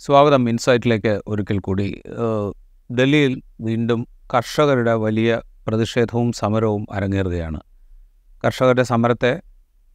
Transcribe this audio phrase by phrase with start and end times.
[0.00, 0.48] സ്വാഗതം.
[0.48, 2.02] ഇൻസൈറ്റിലേക്ക് ഒരിക്കൽ കൂടി.
[2.90, 7.60] ഡൽഹിയിൽ വീണ്ടും കർഷകരുടെ വലിയ പ്രതിഷേധവും സമരവും അരങ്ങേറുകയാണ്.
[8.44, 9.40] കർഷകരുടെ സമരത്തെ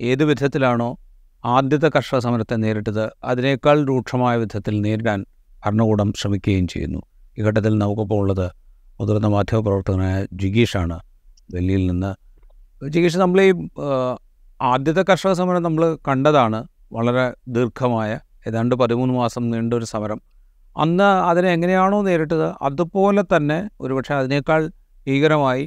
[0.02, 0.98] ഏത് വിധത്തിലാണോ
[1.46, 5.26] ആദ്യത്തെ കർഷക സമരത്തെ നേരിട്ടത് അതിനേക്കാൾ രൂക്ഷമായ വിധത്തിൽ നേരിടാൻ
[5.66, 7.02] ഭരണകൂടം ശ്രമിക്കുകയും ചെയ്യുന്നു.
[7.40, 8.52] ഈ ഘട്ടത്തിൽ നമുക്കിപ്പോൾ ഉള്ളത്
[9.00, 11.00] മുതിർന്ന മാധ്യമപ്രവർത്തകനായ ജിഗീഷാണ്.
[11.56, 12.12] ഡൽഹിയിൽ നിന്ന്
[12.90, 13.52] ജിഗീഷ് നമ്മൾ ഈ
[14.62, 20.20] ആദ്യത്തെ കർഷക സമരം നമ്മൾ കണ്ടതാണ് വളരെ ദീർഘമായ ഏതാണ്ട് പതിമൂന്ന് മാസം നീണ്ടൊരു സമരം.
[20.76, 24.62] അന്ന് അതിനെ എങ്ങനെയാണോ നേരിട്ടത് അതുപോലെ തന്നെ ഒരുപക്ഷെ അതിനേക്കാൾ
[25.08, 25.64] ഭീകരമായി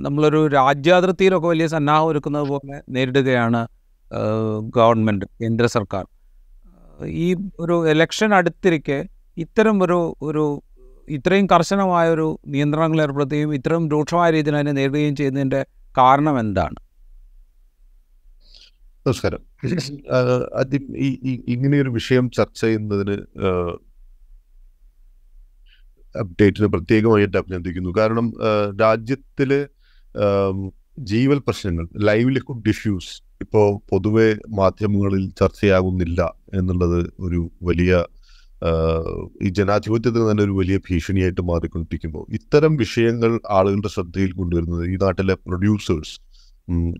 [0.00, 3.60] നമ്മളൊരു രാജ്യാതിർത്തിയിലൊക്കെ വലിയ സന്നാഹം ഒരുക്കുന്നത് പോലെ നേരിടുകയാണ്
[4.76, 6.04] ഗവൺമെന്റ് കേന്ദ്ര സർക്കാർ.
[7.24, 7.28] ഈ
[7.60, 8.98] ഒരു എലക്ഷൻ അടുത്തിരിക്കെ
[9.36, 10.44] ഇത്തരം ഒരു ഒരു
[11.08, 15.60] ഇത്രയും കർശനമായ ഒരു നിയന്ത്രണങ്ങൾ ഏർപ്പെടുത്തുകയും ഇത്രയും രൂക്ഷമായ രീതിയിൽ അതിനെ നേരിടുകയും ചെയ്യുന്നതിന്റെ
[15.98, 16.76] കാരണം എന്താണ്?
[19.06, 19.40] നമസ്കാരം.
[20.60, 23.16] ആദ്യം ഈ ഇങ്ങനെയൊരു വിഷയം ചർച്ച ചെയ്യുന്നതിന്
[26.14, 27.90] അപ്ഡേറ്റിന് പ്രത്യേകമായിട്ട് അഭിനന്ദിക്കുന്നു.
[27.98, 28.26] കാരണം
[28.80, 29.60] രാജ്യത്തിലെ
[31.10, 36.20] ജീവൽ പ്രശ്നങ്ങൾ ലൈവ്ലിഹുഡ് ഇഷ്യൂസ് ഇപ്പോൾ പൊതുവെ മാധ്യമങ്ങളിൽ ചർച്ചയാകുന്നില്ല
[36.54, 37.92] എന്നുള്ളത് ഒരു വലിയ
[39.42, 46.16] ഈ ജനാധിപത്യത്തിന് തന്നെ ഒരു വലിയ ഭീഷണിയായിട്ട് മാറിക്കൊണ്ടിരിക്കുമ്പോൾ ഇത്തരം വിഷയങ്ങൾ ആളുകളുടെ ശ്രദ്ധയിൽ കൊണ്ടുവരുന്നത് ഈ നാട്ടിലെ പ്രൊഡ്യൂസേഴ്സ്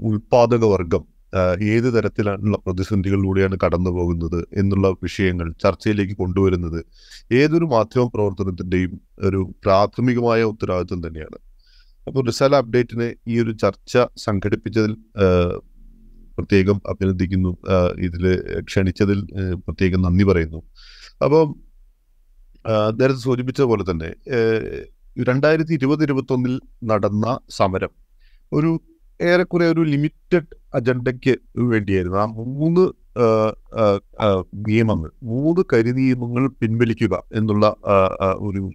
[0.09, 1.14] ഉൽപാദക വർഗം
[1.63, 6.85] ഏത് തരത്തിലുള്ള പ്രതിസന്ധികളിലൂടെയാണ് കടന്നു പോകുന്നത് എന്നുള്ള വിഷയങ്ങൾ ചർച്ചയിലേക്ക് കൊണ്ടുവരുന്നത്
[7.33, 11.39] ഏതൊരു മാധ്യമ പ്രവർത്തനത്തിന്റെയും ഒരു പ്രാഥമികമായ ഉത്തരവാദിത്വം തന്നെയാണ്.
[12.07, 14.97] അപ്പോൾ റിസാല അപ്ഡേറ്റിനെ ഈ ഒരു ചർച്ച സംഘടിപ്പിച്ചതിൽ
[16.37, 17.53] പ്രത്യേകം അഭിനന്ദിക്കുന്നു.
[17.99, 18.25] ഇതിൽ
[18.61, 19.21] ക്ഷണിച്ചതിൽ
[19.55, 20.61] പ്രത്യേകം നന്ദി പറയുന്നു.
[21.25, 21.55] അപ്പം
[22.99, 24.11] നേരത്തെ സൂചിപ്പിച്ച പോലെ തന്നെ
[25.29, 27.93] രണ്ടായിരത്തി ഇരുപത് ഇരുപത്തൊന്നിൽ നടന്ന സമരം
[28.53, 28.71] ഒരു
[29.21, 32.19] ഏറെക്കുറെ ഒരു ലിമിറ്റഡ് അജണ്ടയ്ക്ക് വേണ്ടിയായിരുന്നു.
[32.19, 32.85] ആ മൂന്ന്
[34.67, 37.77] നിയമങ്ങൾ മൂന്ന് കരി നിയമങ്ങൾ പിൻവലിക്കുക എന്നുള്ള
[38.39, 38.71] ഒരു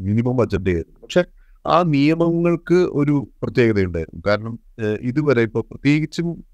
[0.00, 1.24] മിനിമം അജണ്ടയായിരുന്നു പക്ഷെ
[1.66, 4.22] ആ നിയമങ്ങൾക്ക് ഒരു പ്രത്യേകതയുണ്ടായിരുന്നു.
[4.26, 4.58] കാരണം
[5.00, 6.44] ഇതുവരെ ഇപ്പൊ പ്രത്യേകിച്ചും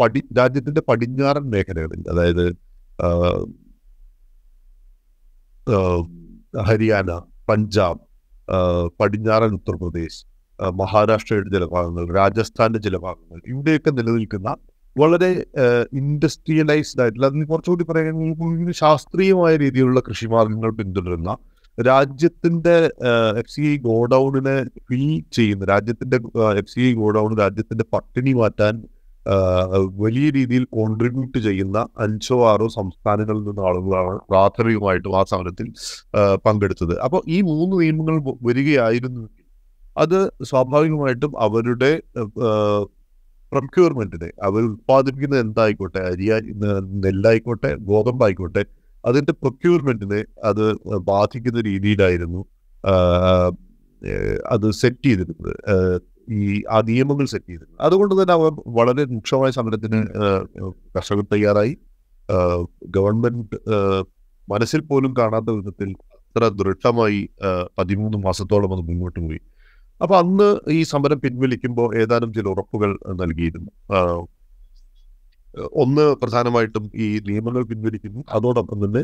[0.00, 2.46] പടി രാജ്യത്തിന്റെ പടിഞ്ഞാറൻ മേഖലകളിൽ അതായത്
[6.66, 8.02] ഹരിയാന പഞ്ചാബ്
[9.00, 10.20] പടിഞ്ഞാറൻ ഉത്തർപ്രദേശ്
[10.74, 14.50] മഹാരാഷ്ട്രയുടെ ചില ഭാഗങ്ങൾ രാജസ്ഥാന്റെ ചില ഭാഗങ്ങൾ ഇവിടെയൊക്കെ നിലനിൽക്കുന്ന
[14.96, 15.30] വളരെ
[15.92, 21.32] ഇൻഡസ്ട്രിയലൈസ്ഡ് ആയിട്ടുള്ള അതിന് കുറച്ചുകൂടി പറയുകയാണെങ്കിൽ ശാസ്ത്രീയമായ രീതിയിലുള്ള കൃഷി കൃഷിമാർഗങ്ങൾ പിന്തുടരുന്ന
[21.78, 22.76] രാജ്യത്തിന്റെ
[23.36, 24.54] എഫ് സി ഐ ഗോഡൌണിനെ
[24.88, 25.02] ഫിൽ
[25.32, 26.18] ചെയ്യുന്ന രാജ്യത്തിന്റെ
[26.58, 28.76] എഫ് സി ഐ ഗോഡൌൺ രാജ്യത്തിന്റെ പട്ടിണി മാറ്റാൻ
[29.98, 35.66] വലിയ രീതിയിൽ കോൺട്രിബ്യൂട്ട് ചെയ്യുന്ന അഞ്ചോ ആറോ സംസ്ഥാനങ്ങളിൽ നിന്ന് ആളുകളാണ് പ്രാഥമികമായിട്ടും ആ സമരത്തിൽ
[36.44, 36.94] പങ്കെടുത്തത്.
[36.98, 39.24] അപ്പോൾ ഈ മൂന്ന് നിയമങ്ങൾ വരികയായിരുന്നു
[40.02, 40.18] അത്
[40.50, 41.90] സ്വാഭാവികമായിട്ടും അവരുടെ
[43.52, 46.26] പ്രൊക്യൂർമെന്റിനെ അവർ ഉത്പാദിപ്പിക്കുന്നത് എന്തായിക്കോട്ടെ അരി
[47.04, 48.62] നെല്ലായിക്കോട്ടെ ഗോതമ്പായിക്കോട്ടെ
[49.04, 50.64] അതിന്റെ പ്രൊക്യൂർമെന്റിനെ അത്
[51.10, 52.40] ബാധിക്കുന്ന രീതിയിലായിരുന്നു
[54.54, 55.52] അത് സെറ്റ് ചെയ്തിരുന്നത്.
[56.28, 57.80] ഈ ആ നിയമങ്ങൾ സെറ്റ് ചെയ്തിരുന്നത്.
[57.80, 60.00] അതുകൊണ്ട് തന്നെ അവർ വളരെ രൂക്ഷമായ സമരത്തിന്
[60.96, 61.74] കർഷകർ തയ്യാറായി.
[62.96, 63.56] ഗവൺമെന്റ്
[64.48, 67.20] മനസ്സിൽ പോലും കാണാത്ത വിധത്തിൽ അത്ര ദൃഢമായി
[67.78, 69.40] പതിമൂന്ന് മാസത്തോളം അത് മുന്നോട്ട് പോയി
[70.00, 72.90] അപ്പൊ അന്ന് ഈ സമരം പിൻവലിക്കുമ്പോൾ ഏതാനും ചില ഉറപ്പുകൾ
[73.20, 73.70] നൽകിയിരുന്നു.
[75.72, 78.22] ഒന്ന് പ്രധാനമായിട്ടും ഈ നിയമങ്ങൾ പിൻവലിക്കുന്നു.
[78.28, 79.02] അതോടൊപ്പം തന്നെ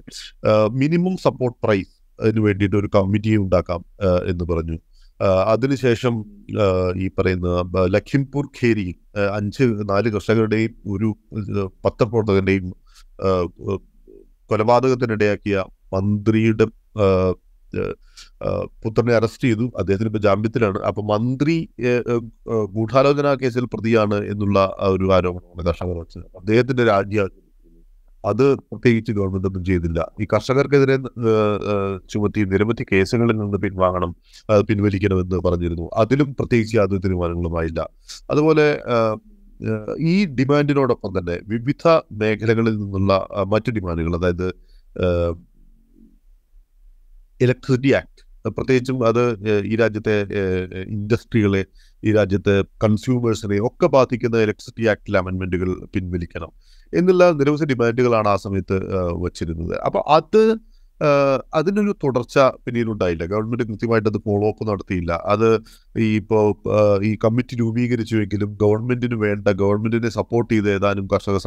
[0.80, 3.84] മിനിമം സപ്പോർട്ട് പ്രൈസ് അതിന് വേണ്ടിയിട്ട് ഒരു കമ്മിറ്റി ഉണ്ടാക്കാം
[4.26, 4.76] എന്ന് പറഞ്ഞു.
[5.52, 6.14] അതിനുശേഷം
[6.96, 7.48] ഈ പറയുന്ന
[7.94, 8.86] ലഖിംപൂർ ഖേരി
[9.36, 11.08] അഞ്ച് നാല് കർഷകരുടെയും ഒരു
[11.84, 12.68] പത്രപ്രവർത്തകന്റെയും
[14.50, 15.64] കൊലപാതകത്തിനിടയാക്കിയ
[15.94, 16.66] മന്ത്രിയുടെ
[18.84, 19.66] പുത്രനെ അറസ്റ്റ് ചെയ്തു.
[19.78, 20.78] അദ്ദേഹത്തിന് ഇപ്പൊ ജാമ്യത്തിലാണ്.
[20.88, 21.56] അപ്പൊ മന്ത്രി
[22.76, 24.58] ഗൂഢാലോചന കേസിൽ പ്രതിയാണ് എന്നുള്ള
[24.94, 27.26] ഒരു ആരോപണമാണ് കർഷകർ വെച്ചത് അദ്ദേഹത്തിന്റെ രാജ്യ
[28.24, 30.00] അത് പ്രത്യേകിച്ച് ഗവൺമെന്റ് ഒന്നും ചെയ്തില്ല.
[30.22, 30.96] ഈ കർഷകർക്കെതിരെ
[32.12, 34.10] ചുമത്തി നിരവധി കേസുകളിൽ നിന്ന് പിൻവാങ്ങണം
[34.68, 35.86] പിൻവലിക്കണമെന്ന് പറഞ്ഞിരുന്നു.
[35.94, 37.80] അതിലും പ്രത്യേകിച്ച് യാതൊരു തീരുമാനങ്ങളുമായില്ല.
[38.30, 38.66] അതുപോലെ
[40.10, 43.12] ഈ ഡിമാൻഡിനോടൊപ്പം തന്നെ വിവിധ മേഖലകളിൽ നിന്നുള്ള
[43.48, 44.48] മറ്റു ഡിമാൻഡുകൾ അതായത്
[47.44, 48.20] ഇലക്ട്രിസിറ്റി ആക്ട്.
[48.56, 49.22] പ്രത്യേകിച്ചും അത്
[49.72, 50.14] ഈ രാജ്യത്തെ
[50.94, 51.62] ഇൻഡസ്ട്രികളെ
[52.02, 52.54] ഈ രാജ്യത്തെ
[52.84, 56.50] കൺസ്യൂമേഴ്സിനെ ഒക്കെ ബാധിക്കുന്ന ഇലക്ട്രിസിറ്റി ആക്ടിലെ അമെൻമെന്റുകൾ പിൻവലിക്കണം
[56.92, 58.78] എന്നുള്ള നിരവധി ഡിമാൻഡുകളാണ് ആ സമയത്ത്
[59.24, 59.74] വച്ചിരുന്നത്.
[59.86, 60.42] അപ്പോൾ അത്
[61.54, 65.12] അതിനൊരു തുടർച്ച പിന്നീട് ഉണ്ടായില്ല ഗവൺമെന്റ് കൃത്യമായിട്ട് അത് ഫോളോ അപ്പ് നടത്തിയില്ല.
[65.34, 65.48] അത്
[66.04, 66.46] ഈ ഇപ്പോൾ
[67.08, 71.38] ഈ കമ്മിറ്റി രൂപീകരിച്ചുവെങ്കിലും ഗവൺമെന്റിന് വേണ്ട ഗവൺമെന്റിനെ സപ്പോർട്ട് ചെയ്ത് ഏതാനും കർഷക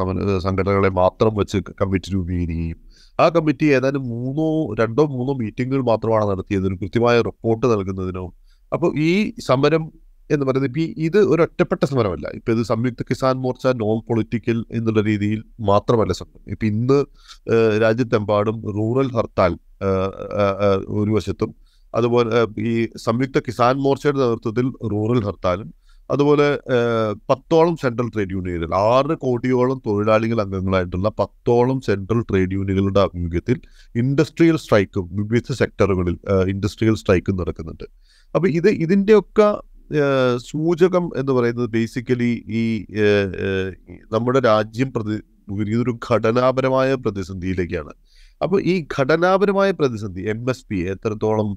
[0.48, 2.80] സംഘടനകളെ മാത്രം വെച്ച് കമ്മിറ്റി രൂപീകരിക്കുകയും
[3.20, 4.48] ആ കമ്മിറ്റി ഏതാനും മൂന്നോ
[4.82, 8.26] രണ്ടോ മൂന്നോ മീറ്റിങ്ങുകൾ മാത്രമാണ് നടത്തിയതിനും കൃത്യമായ റിപ്പോർട്ട് നൽകുന്നതിനോ.
[8.72, 9.12] അപ്പോൾ ഈ
[9.48, 9.84] സമരം
[10.34, 12.28] എന്ന് പറയുന്നത് ഇപ്പം ഇത് ഒരു ഒറ്റപ്പെട്ട സമരമല്ല.
[12.38, 15.40] ഇപ്പം ഇത് സംയുക്ത കിസാൻ മോർച്ച നോൺ പൊളിറ്റിക്കൽ എന്നുള്ള രീതിയിൽ
[15.72, 17.00] മാത്രമല്ല സമരം ഇപ്പം ഇന്ന്
[17.84, 19.54] രാജ്യത്തെമ്പാടും റൂറൽ ഹർത്താൽ
[21.00, 21.52] ഒരു വശത്തും
[21.94, 22.76] അതുപോലെ ഈ
[23.06, 25.70] സംയുക്ത കിസാൻ മോർച്ചയുടെ നേതൃത്വത്തിൽ റൂറൽ ഹർത്താലും
[26.10, 26.48] അതുപോലെ
[27.30, 33.58] പത്തോളം സെൻട്രൽ ട്രേഡ് യൂണിയനുകൾ ആറ് കോടിയോളം തൊഴിലാളികൾ അംഗങ്ങളായിട്ടുള്ള പത്തോളം സെൻട്രൽ ട്രേഡ് യൂണിയനുകളുടെ ആഭിമുഖ്യത്തിൽ
[33.96, 36.18] ഇൻഡസ്ട്രിയൽ സ്ട്രൈക്കും വിവിധ സെക്ടറുകളിൽ
[36.54, 37.88] ഇൻഡസ്ട്രിയൽ സ്ട്രൈക്കും നടക്കുന്നുണ്ട്.
[38.36, 39.50] അപ്പോൾ ഇത് ഇതിന്റെയൊക്കെ
[40.50, 42.64] സൂചകം എന്ന് പറയുന്നത് ബേസിക്കലി ഈ
[44.14, 45.18] നമ്മുടെ രാജ്യം പ്രതി
[45.72, 47.94] ഇതൊരു ഘടനാപരമായ പ്രതിസന്ധിയിലേക്കാണ്.
[48.42, 51.50] അപ്പോൾ ഈ ഘടനാപരമായ പ്രതിസന്ധി എം എസ് പി എത്രത്തോളം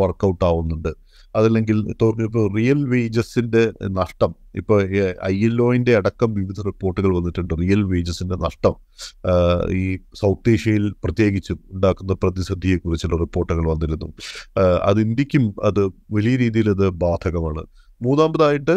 [0.00, 0.92] വർക്കൗട്ട് ആവുന്നുണ്ട്?
[1.38, 2.10] അതല്ലെങ്കിൽ ഇപ്പോൾ
[2.56, 3.62] റിയൽ വേജസിന്റെ
[3.98, 4.78] നഷ്ടം ഇപ്പോൾ
[5.24, 7.54] ഐ എൽ ഒന്റെ അടക്കം വിവിധ റിപ്പോർട്ടുകൾ വന്നിട്ടുണ്ട്.
[7.62, 8.74] റിയൽ വേജസിന്റെ നഷ്ടം
[9.80, 9.82] ഈ
[10.20, 14.08] സൗത്ത് ഏഷ്യയിൽ പ്രത്യേകിച്ചും ഉണ്ടാക്കുന്ന പ്രതിസന്ധിയെക്കുറിച്ചുള്ള റിപ്പോർട്ടുകൾ വന്നിരുന്നു.
[14.82, 17.64] അത് ഇന്ത്യക്കും അത് വലിയ രീതിയിൽ അത് ബാധകമാണ്.
[18.02, 18.76] മൂന്നാമതായിട്ട്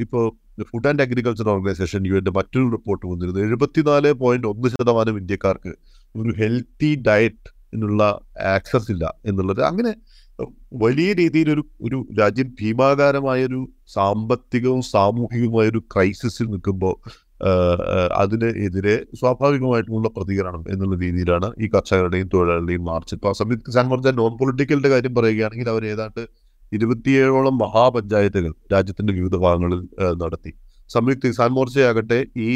[0.00, 0.24] ഇപ്പോൾ
[0.70, 3.40] ഫുഡ് ആൻഡ് അഗ്രികൾച്ചർ ഓർഗനൈസേഷൻ യു എന്റെ മറ്റൊരു റിപ്പോർട്ട് വന്നിരുന്നു.
[3.40, 5.72] എഴുപത്തിനാല് പോയിന്റ് ഒന്ന് ശതമാനം ഇന്ത്യക്കാർക്ക്
[6.16, 8.02] ഒരു ഹെൽത്തി ഡയറ്റ് എന്നുള്ള
[8.56, 9.60] ആക്സസ് ഇല്ല എന്നുള്ളത്.
[9.62, 9.92] അങ്ങനെ
[10.82, 16.94] വലിയ രീതിയിൽ ഒരു ഒരു രാജ്യം ഭീമാകാരമായൊരു സാമ്പത്തികവും സാമൂഹികവുമായ ഒരു ക്രൈസിസിൽ നിൽക്കുമ്പോൾ
[18.22, 23.14] അതിന് എതിരെ സ്വാഭാവികമായിട്ടുള്ള പ്രതികരണം എന്നുള്ള രീതിയിലാണ് ഈ കർഷകരുടെയും തൊഴിലാളികളുടെയും മാർച്ച്.
[23.14, 26.22] ഇപ്പോൾ സമീത് കിസാൻ മോർച്ച നോൺ പൊളിറ്റിക്കലിന്റെ കാര്യം പറയുകയാണെങ്കിൽ അവർ ഏതാണ്ട്
[26.72, 29.82] ഇരുപത്തിയേഴോളം മഹാപഞ്ചായത്തുകൾ രാജ്യത്തിന്റെ വിവിധ ഭാഗങ്ങളിൽ
[30.22, 30.52] നടത്തി.
[30.90, 32.18] സംയുക്ത കിസാൻ മോർച്ചയാകട്ടെ
[32.48, 32.50] ഈ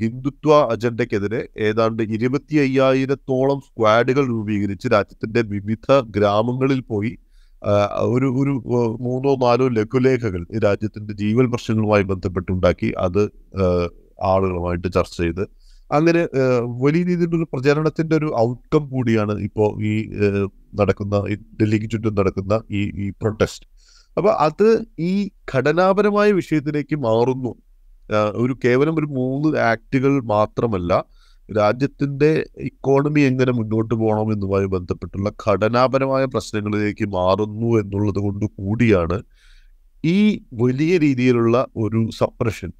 [0.00, 7.12] ഹിന്ദുത്വ അജണ്ടയ്ക്കെതിരെ ഏതാണ്ട് ഇരുപത്തി അയ്യായിരത്തോളം സ്ക്വാഡുകൾ രൂപീകരിച്ച് രാജ്യത്തിന്റെ വിവിധ ഗ്രാമങ്ങളിൽ പോയി
[8.14, 8.52] ഒരു ഒരു
[9.06, 13.22] മൂന്നോ നാലോ ലഘുലേഖകൾ ഈ രാജ്യത്തിന്റെ ജീവൽ പ്രശ്നങ്ങളുമായി ബന്ധപ്പെട്ടുണ്ടാക്കി അത്
[14.32, 15.44] ആളുകളുമായിട്ട് ചർച്ച ചെയ്ത്.
[15.90, 16.22] അങ്ങനെ
[16.84, 19.94] വലിയ രീതിയിലുള്ള പ്രചരണത്തിന്റെ ഒരു ഔട്ട്കം കൂടിയാണ് ഇപ്പോൾ ഈ
[20.80, 21.16] നടക്കുന്ന
[21.60, 23.66] ഡൽഹിക്ക് ചുറ്റും നടക്കുന്ന ഈ ഈ പ്രൊട്ടസ്റ്റ്
[24.16, 24.68] അപ്പൊ അത്
[25.10, 25.12] ഈ
[25.52, 27.52] ഘടനാപരമായ വിഷയത്തിലേക്ക് മാറുന്നു.
[28.42, 30.92] ഒരു കേവലം ഒരു മൂന്ന് ആക്ടുകൾ മാത്രമല്ല
[31.48, 32.30] രാജ്യത്തിന്റെ
[32.68, 39.18] ഇക്കോണമി എങ്ങനെ മുന്നോട്ട് പോകണം എന്നുമായി ബന്ധപ്പെട്ടുള്ള ഘടനാപരമായ പ്രശ്നങ്ങളിലേക്ക് മാറുന്നു എന്നുള്ളത് കൊണ്ട് കൂടിയാണ്
[40.04, 40.18] ഈ
[40.62, 42.70] വലിയ രീതിയിലുള്ള ഒരു സപ്രഷൻ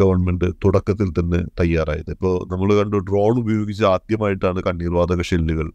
[0.00, 2.10] ഗവൺമെന്റ് തുടക്കത്തിൽ തന്നെ തയ്യാറായത്.
[2.16, 5.68] ഇപ്പോൾ നമ്മൾ കണ്ടു ഡ്രോൺ ഉപയോഗിച്ച് ആദ്യമായിട്ടാണ് കണ്ണീർവാതക ഷെല്ലുകൾ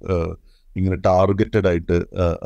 [0.76, 1.98] ഇങ്ങനെ ടാർഗറ്റഡ് ആയിട്ട്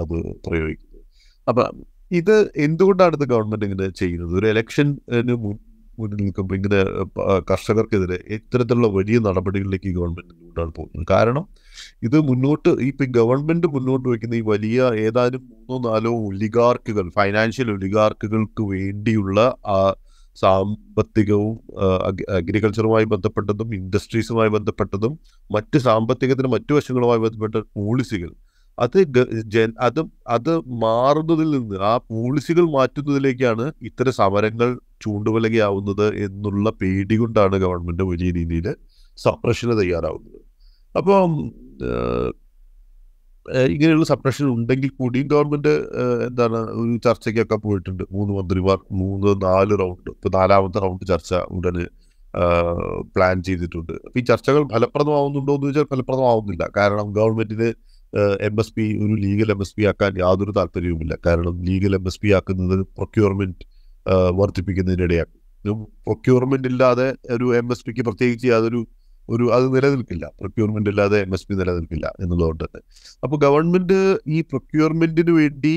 [0.02, 0.16] അത്
[0.46, 1.02] പ്രയോഗിക്കുന്നത്.
[1.48, 1.64] അപ്പൊ
[2.12, 2.36] ഇത്
[2.66, 4.34] എന്തുകൊണ്ടാണ് ഇത് ഗവൺമെന്റ് ഇങ്ങനെ ചെയ്യുന്നത്?
[4.40, 4.94] ഒരു ഇലക്ഷന്
[6.00, 6.80] മുന്നിൽ നിൽക്കുമ്പോൾ ഇങ്ങനെ
[7.50, 11.06] കർഷകർക്കെതിരെ ഇത്തരത്തിലുള്ള വലിയ നടപടികളിലേക്ക് ഗവൺമെന്റ് മുന്നോട്ടാണ് പോകുന്നത്.
[11.12, 11.44] കാരണം
[12.08, 19.40] ഇത് മുന്നോട്ട് ഇപ്പം ഗവൺമെന്റ് മുന്നോട്ട് വയ്ക്കുന്ന ഈ വലിയ ഏതാനും മൂന്നോ നാലോ ഒലിഗാർക്കുകൾ ഫൈനാൻഷ്യൽ ഒലിഗാർക്കുകൾക്ക് വേണ്ടിയുള്ള
[19.76, 19.80] ആ
[20.38, 21.56] സാമ്പത്തികവും
[22.38, 25.14] അഗ്രികൾച്ചറുമായി ബന്ധപ്പെട്ടതും ഇൻഡസ്ട്രീസുമായി ബന്ധപ്പെട്ടതും
[25.50, 28.32] മറ്റ് സാമ്പത്തികത്തിന് മറ്റു വശങ്ങളുമായി ബന്ധപ്പെട്ട പോളിസികൾ
[28.80, 28.98] അത്
[29.48, 34.70] ജൻ- അത് അത് മാറുന്നതിൽ നിന്ന് ആ പോളിസികൾ മാറ്റുന്നതിലേക്കാണ് ഇത്തരം സമരങ്ങൾ
[35.02, 38.76] ചൂണ്ടുവലകയാവുന്നത് എന്നുള്ള പേടി കൊണ്ടാണ് ഗവൺമെന്റ് വലിയ രീതിയിൽ
[39.18, 40.40] സപ്രഷന് തയ്യാറാവുന്നത്.
[40.98, 41.32] അപ്പം
[41.84, 42.32] ഏഹ്,
[43.56, 45.74] ഏഹ്, ഇങ്ങനെയുള്ള സപ്രഷൻ ഉണ്ടെങ്കിൽ കൂടിയും ഗവൺമെന്റ്
[46.28, 48.04] എന്താണ് ഒരു ചർച്ചയ്ക്കൊക്കെ പോയിട്ടുണ്ട്.
[48.12, 51.86] മൂന്ന് മന്ത്രിമാർ മൂന്ന് നാല് റൗണ്ട് ഇപ്പൊ നാലാമത്തെ റൗണ്ട് ചർച്ച ഉടനെ
[53.16, 53.94] പ്ലാൻ ചെയ്തിട്ടുണ്ട്.
[54.06, 56.70] അപ്പൊ ഈ ചർച്ചകൾ ഫലപ്രദമാവുന്നുണ്ടോ എന്ന് ചോദിച്ചാൽ ഫലപ്രദമാവുന്നില്ല.
[56.78, 57.70] കാരണം ഗവൺമെന്റിന്
[58.48, 61.14] എം എസ് പി ഒരു ലീഗൽ എം എസ് പി ആക്കാൻ യാതൊരു താല്പര്യവുമില്ല.
[61.26, 63.66] കാരണം ലീഗൽ എം എസ് പി ആക്കുന്നത് പ്രൊക്യൂർമെന്റ്
[64.40, 65.40] വർദ്ധിപ്പിക്കുന്നതിനിടയാക്കും.
[66.08, 68.82] പ്രൊക്യൂർമെന്റ് ഇല്ലാതെ ഒരു എം എസ് പിക്ക് പ്രത്യേകിച്ച് യാതൊരു
[69.30, 70.26] ഒരു അത് നിലനിൽക്കില്ല.
[70.40, 72.82] പ്രൊക്യൂർമെന്റ് ഇല്ലാതെ എം എസ് പി നിലനിൽക്കില്ല എന്നുള്ളതുകൊണ്ട് തന്നെ.
[73.24, 75.76] അപ്പോൾ ഗവൺമെന്റ് ഈ പ്രൊക്യൂർമെന്റിന് വേണ്ടി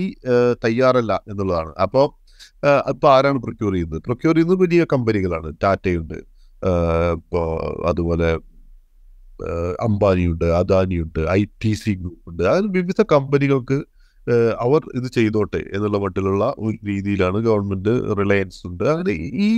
[0.64, 1.72] തയ്യാറല്ല എന്നുള്ളതാണ്.
[1.84, 2.06] അപ്പോൾ
[2.92, 4.00] ഇപ്പോൾ ആരാണ് പ്രൊക്യൂർ ചെയ്യുന്നത്?
[4.06, 6.18] പ്രൊക്യൂർ ചെയ്യുന്നത് വലിയ കമ്പനികളാണ് ടാറ്റയുണ്ട്
[6.68, 6.74] ഇപ്പോൾ
[7.18, 7.42] ഇപ്പോ
[7.86, 8.28] അതുപോലെ
[9.80, 13.78] അംബാനിയുണ്ട് അദാനിയുണ്ട് ഐ ടി സി ഗ്രൂപ്പ് ഉണ്ട് അങ്ങനെ വിവിധ കമ്പനികൾക്ക്
[14.58, 18.84] അവർ ഇത് ചെയ്തോട്ടെ എന്നുള്ള മട്ടിലുള്ള ഒരു രീതിയിലാണ് ഗവൺമെന്റ് റിലയൻസ് ഉണ്ട്.
[18.84, 19.12] അങ്ങനെ
[19.46, 19.48] ഈ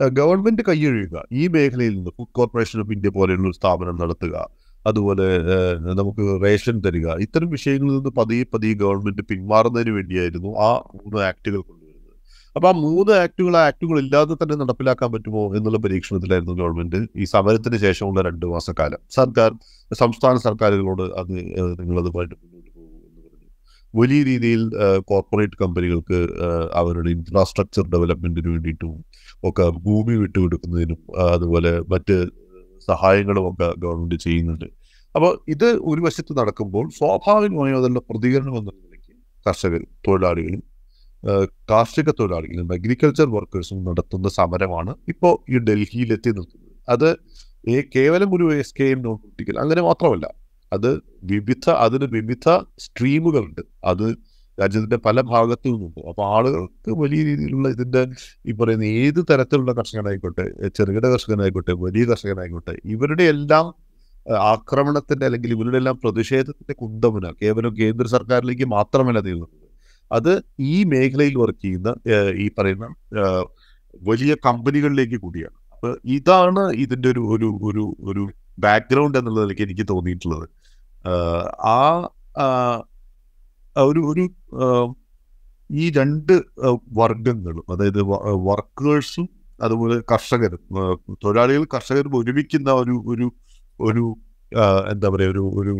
[0.00, 4.36] ഗവൺമെന്റ് കൈയൊഴിയുക ഈ മേഖലയിൽ നിന്ന് ഫുഡ് കോർപ്പറേഷൻ ഓഫ് ഇന്ത്യ പോലെയുള്ള സ്ഥാപനം നടത്തുക
[4.86, 5.26] അതുപോലെ
[6.00, 11.81] നമുക്ക് റേഷൻ തരിക ഇത്തരം വിഷയങ്ങളിൽ നിന്ന് പതിയെ പതിയെ ഗവൺമെന്റ് പിന്മാറുന്നതിന് വേണ്ടിയായിരുന്നു ആ മൂന്ന് ആക്ടുകൾ കൊണ്ടുവരുന്നത്
[12.56, 17.78] അപ്പൊ ആ മൂന്ന് ആക്ടുകൾ ആ ആക്ടുകൾ ഇല്ലാതെ തന്നെ നടപ്പിലാക്കാൻ പറ്റുമോ എന്നുള്ള പരീക്ഷണത്തിലായിരുന്നു ഗവൺമെന്റ് ഈ സമരത്തിന്
[17.84, 19.00] ശേഷമുള്ള രണ്ട് മാസക്കാലം.
[19.18, 19.50] സർക്കാർ
[19.90, 21.32] സംസ്ഥാന സർക്കാരുകളോട് അത്
[21.80, 23.48] നിങ്ങളതുമായിട്ട് എന്ന് പറഞ്ഞു.
[23.94, 24.62] വലിയ രീതിയിൽ
[25.10, 26.18] കോർപ്പറേറ്റ് കമ്പനികൾക്ക്
[26.80, 28.92] അവരുടെ ഇൻഫ്രാസ്ട്രക്ചർ ഡെവലപ്മെന്റിന് വേണ്ടിയിട്ടും
[29.44, 31.00] ഒക്കെ ഭൂമി വിട്ടുകൊടുക്കുന്നതിനും
[31.34, 32.16] അതുപോലെ മറ്റ്
[32.88, 34.68] സഹായങ്ങളും ഒക്കെ ഗവൺമെന്റ് ചെയ്യുന്നുണ്ട്.
[35.14, 39.12] അപ്പോൾ ഇത് ഒരു വശത്ത് നടക്കുമ്പോൾ സ്വാഭാവികമായും അതിലുള്ള പ്രതികരണം എന്ന നിലയ്ക്ക്
[39.46, 40.62] കർഷകരും തൊഴിലാളികളും
[41.70, 46.70] കാർഷിക തൊഴിലാളികളും അഗ്രികൾച്ചർ വർക്കേഴ്സും നടത്തുന്ന സമരമാണ് ഇപ്പോൾ ഈ ഡൽഹിയിലെത്തി നിൽക്കുന്നത്.
[46.88, 47.08] അത്
[47.94, 49.18] കേവലം ഒരു എസ് കെ എം നോൺ
[49.58, 50.26] അങ്ങനെ മാത്രമല്ല.
[50.72, 50.90] അത്
[51.22, 52.46] വിവിധ അതിന് വിവിധ
[52.78, 54.06] സ്ട്രീമുകളുണ്ട് അത്
[54.58, 58.02] രാജ്യത്തിന്റെ പല ഭാഗത്തു നിന്നുണ്ട് അപ്പോൾ ആളുകൾക്ക് വലിയ രീതിയിലുള്ള ഇതിന്റെ
[58.46, 63.66] ഈ പറയുന്ന ഏത് തരത്തിലുള്ള കർഷകനായിക്കോട്ടെ ചെറുകിട കർഷകനായിക്കോട്ടെ വലിയ കർഷകനായിക്കോട്ടെ ഇവരുടെ എല്ലാം
[64.50, 69.61] ആക്രമണത്തിന്റെ അല്ലെങ്കിൽ ഇവരുടെ എല്ലാം പ്രതിഷേധത്തിന്റെ കുന്തമുന കേവലം കേന്ദ്ര സർക്കാരിലേക്ക് മാത്രമല്ല നീളുന്നത്
[70.18, 70.32] അത്
[70.72, 71.90] ഈ മേഖലയിൽ വർക്ക് ചെയ്യുന്ന
[72.44, 72.86] ഈ പറയുന്ന
[74.08, 75.56] വലിയ കമ്പനികളിലേക്ക് കൂടിയാണ്.
[75.74, 78.22] അപ്പൊ ഇതാണ് ഇതിന്റെ ഒരു ഒരു ഒരു ഒരു
[78.64, 80.46] ബാക്ക്ഗ്രൗണ്ട് എന്നുള്ള നിലയ്ക്ക് എനിക്ക് തോന്നിയിട്ടുള്ളത്.
[81.74, 81.78] ആ
[83.76, 84.24] ഒരു ഒരു
[85.70, 86.34] ഈ രണ്ട്
[87.00, 88.00] വർഗങ്ങളും അതായത്
[88.48, 89.26] വർക്കേഴ്സും
[89.60, 90.62] അതുപോലെ കർഷകരും
[91.24, 93.26] തൊഴിലാളികൾ കർഷകരും ഒരുമിക്കുന്ന ഒരു ഒരു
[93.80, 94.04] ഒരു
[94.92, 95.74] എന്താ പറയുക ഒരു ഒരു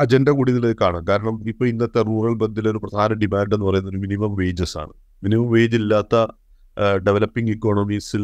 [0.00, 1.02] അജണ്ട കൂടി ഇതിൽ കാണാം.
[1.08, 4.92] കാരണം ഇപ്പൊ ഇന്നത്തെ റൂറൽ ബന്ധിലെ ഒരു പ്രധാന ഡിമാൻഡ് എന്ന് പറയുന്നത് മിനിമം വേജസ് ആണ്.
[5.24, 6.14] മിനിമം വേജ് ഇല്ലാത്ത
[7.06, 8.22] ഡെവലപ്പിംഗ് ഇക്കോണമീസിൽ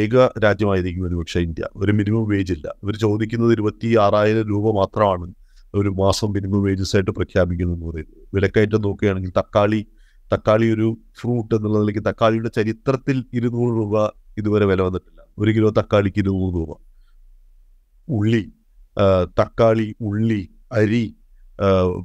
[0.00, 1.64] ഏക രാജ്യമായിരിക്കും ഒരു പക്ഷേ ഇന്ത്യ.
[1.76, 2.66] ഒരു മിനിമം വേജ് ഇല്ല.
[2.84, 5.26] ഇവർ ചോദിക്കുന്നത് ഇരുപത്തി ആറായിരം രൂപ മാത്രമാണ്
[5.74, 8.20] ഒരു മാസം മിനിമം വേജസ് ആയിട്ട് പ്രഖ്യാപിക്കുന്നു എന്ന് പറയുന്നത്.
[8.34, 9.80] വിലക്കയറ്റം നോക്കുകയാണെങ്കിൽ തക്കാളി
[10.34, 10.88] തക്കാളി ഒരു
[11.20, 13.94] ഫ്രൂട്ട് എന്നുള്ള നിലയ്ക്ക് തക്കാളിയുടെ ചരിത്രത്തിൽ ഇരുന്നൂറ് രൂപ
[14.38, 15.20] ഇതുവരെ വില വന്നിട്ടില്ല.
[15.38, 16.70] ഒരു കിലോ തക്കാളിക്ക് ഇരുന്നൂറ് രൂപ.
[18.08, 18.42] ഉള്ളി
[19.40, 20.40] തക്കാളി ഉള്ളി
[20.72, 21.14] അരി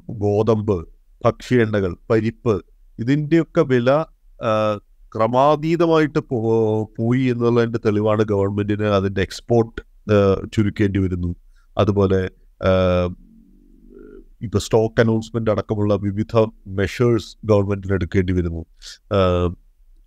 [0.10, 0.78] ഗോതമ്പ്
[1.26, 2.66] ഭക്ഷ്യ എണ്ണകൾ പരിപ്പ്
[3.00, 4.06] ഇതിന്റെയൊക്കെ വില
[5.16, 6.20] ക്രമാതീതമായിട്ട്
[6.98, 9.82] പോയി എന്നുള്ളതിന്റെ തെളിവാണ് ഗവൺമെന്റിന് അതിന്റെ എക്സ്പോർട്ട്
[10.54, 11.36] ചുരുക്കേണ്ടി വരുന്നു.
[11.78, 12.20] അതുപോലെ
[14.42, 16.36] ഇപ്പോൾ സ്റ്റോക്ക് അനൗൺസ്മെന്റ് അടക്കമുള്ള വിവിധ
[16.68, 18.66] മെഷേഴ്സ് ഗവൺമെന്റിന് എടുക്കേണ്ടി വരുന്നു.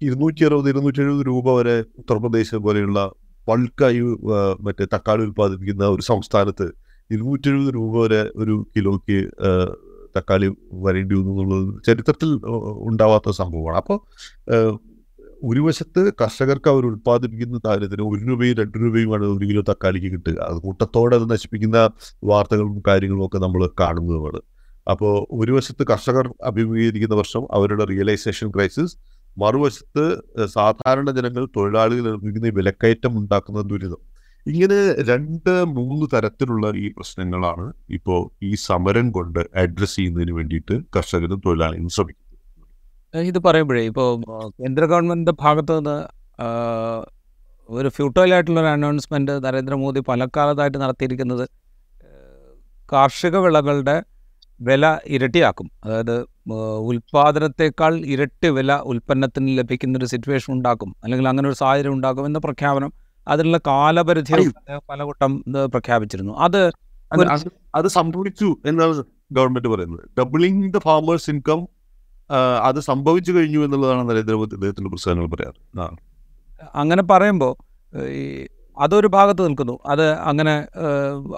[0.03, 3.13] ഇരുന്നൂറ്റി അറുപത് ഇരുന്നൂറ്റി എഴുപത് രൂപ വരെ ഉത്തർപ്രദേശ് പോലെയുള്ള
[3.49, 4.01] ബൾക്കായി
[4.61, 9.19] മറ്റേ തക്കാളി ഉൽപ്പാദിപ്പിക്കുന്ന ഒരു സംസ്ഥാനത്ത് ഇരുന്നൂറ്റി എഴുപത് രൂപ വരെ ഒരു കിലോയ്ക്ക്
[10.17, 10.49] തക്കാളി
[10.85, 12.31] വരേണ്ടി വന്നു എന്നുള്ളത് ചരിത്രത്തിൽ
[12.89, 13.79] ഉണ്ടാവാത്ത സംഭവമാണ്.
[13.83, 13.99] അപ്പോൾ
[15.49, 20.37] ഒരു വശത്ത് കർഷകർക്ക് അവർ ഉൽപ്പാദിപ്പിക്കുന്ന കാര്യത്തിന് ഒരു രൂപയും രണ്ട് രൂപയുമാണ് ഒരു കിലോ തക്കാളിക്ക് കിട്ടുക.
[20.49, 21.79] അത് കൂട്ടത്തോടെ അത് നശിപ്പിക്കുന്ന
[22.31, 24.41] വാർത്തകളും കാര്യങ്ങളും ഒക്കെ നമ്മൾ കാണുന്നതുമാണ്
[24.87, 28.95] അപ്പോൾ ഒരു വശത്ത് കർഷകർ അഭിമുഖീകരിക്കുന്ന വർഷം അവരുടെ റിയലൈസേഷൻ ക്രൈസിസ്
[29.37, 30.05] മറുവശത്ത്
[30.57, 34.01] സാധാരണ ജനങ്ങൾ തൊഴിലാളികൾ അനുഭവിക്കുന്ന വിലക്കയറ്റം ഉണ്ടാക്കുന്ന ദുരിതം.
[34.49, 34.79] ഇങ്ങനെ
[35.09, 43.27] രണ്ട് മൂന്ന് തരത്തിലുള്ള ഈ പ്രശ്നങ്ങളാണ് ഇപ്പോൾ ഈ സമരം കൊണ്ട് അഡ്രസ് ചെയ്യുന്നതിന് വേണ്ടിയിട്ട് കർഷകരും തൊഴിലാളികളും ശ്രമിക്കുന്നത്.
[43.31, 44.09] ഇത് പറയുമ്പോഴേ ഇപ്പോൾ
[44.61, 45.97] കേന്ദ്ര ഗവൺമെന്റിന്റെ ഭാഗത്തു നിന്ന്
[47.69, 51.49] ഒരു ഫ്യൂട്ടോയിലായിട്ടുള്ള ഒരു അനൗൺസ്മെന്റ് നരേന്ദ്രമോദി പലക്കാലത്തായിട്ട് നടത്തിയിരിക്കുന്നത്
[52.93, 53.97] കാർഷിക വിളകളുടെ
[54.61, 55.71] വില ഇരട്ടിയാക്കും.
[55.85, 56.17] അതായത്
[56.91, 60.97] ഉൽപാദനത്തെക്കാൾ ഇരട്ടി വില ഉൽപ്പന്നത്തിന് ലഭിക്കുന്നൊരു സിറ്റുവേഷൻ ഉണ്ടാക്കും.
[61.05, 64.53] അല്ലെങ്കിൽ അങ്ങനെ ഒരു സാഹചര്യം ഉണ്ടാക്കും എന്ന പ്രഖ്യാപനം അതിനുള്ള കാലപരിധി
[64.91, 65.33] പലകൂട്ടം
[65.65, 66.35] പ്രഖ്യാപിച്ചിരുന്നു.
[66.39, 66.61] അത്
[67.75, 70.05] അത് സംഭവിച്ചു എന്നാണ് ഗവൺമെന്റ് പറയുന്നത്.
[70.21, 71.69] ഡബിളിംഗ് ദ ഫാമേഴ്സ് ഇൻകം
[72.63, 75.59] അത് സംഭവിച്ചു കഴിഞ്ഞു എന്നുള്ളതാണ് നരേന്ദ്രമോദി അദ്ദേഹത്തിന്റെ പുസ്തകങ്ങൾ പറയാറ്.
[76.75, 77.53] അങ്ങനെ പറയുമ്പോൾ
[78.09, 78.49] ഈ
[78.81, 79.79] അതൊരു ഭാഗത്ത് നിൽക്കുന്നു.
[79.87, 80.69] അത് അങ്ങനെ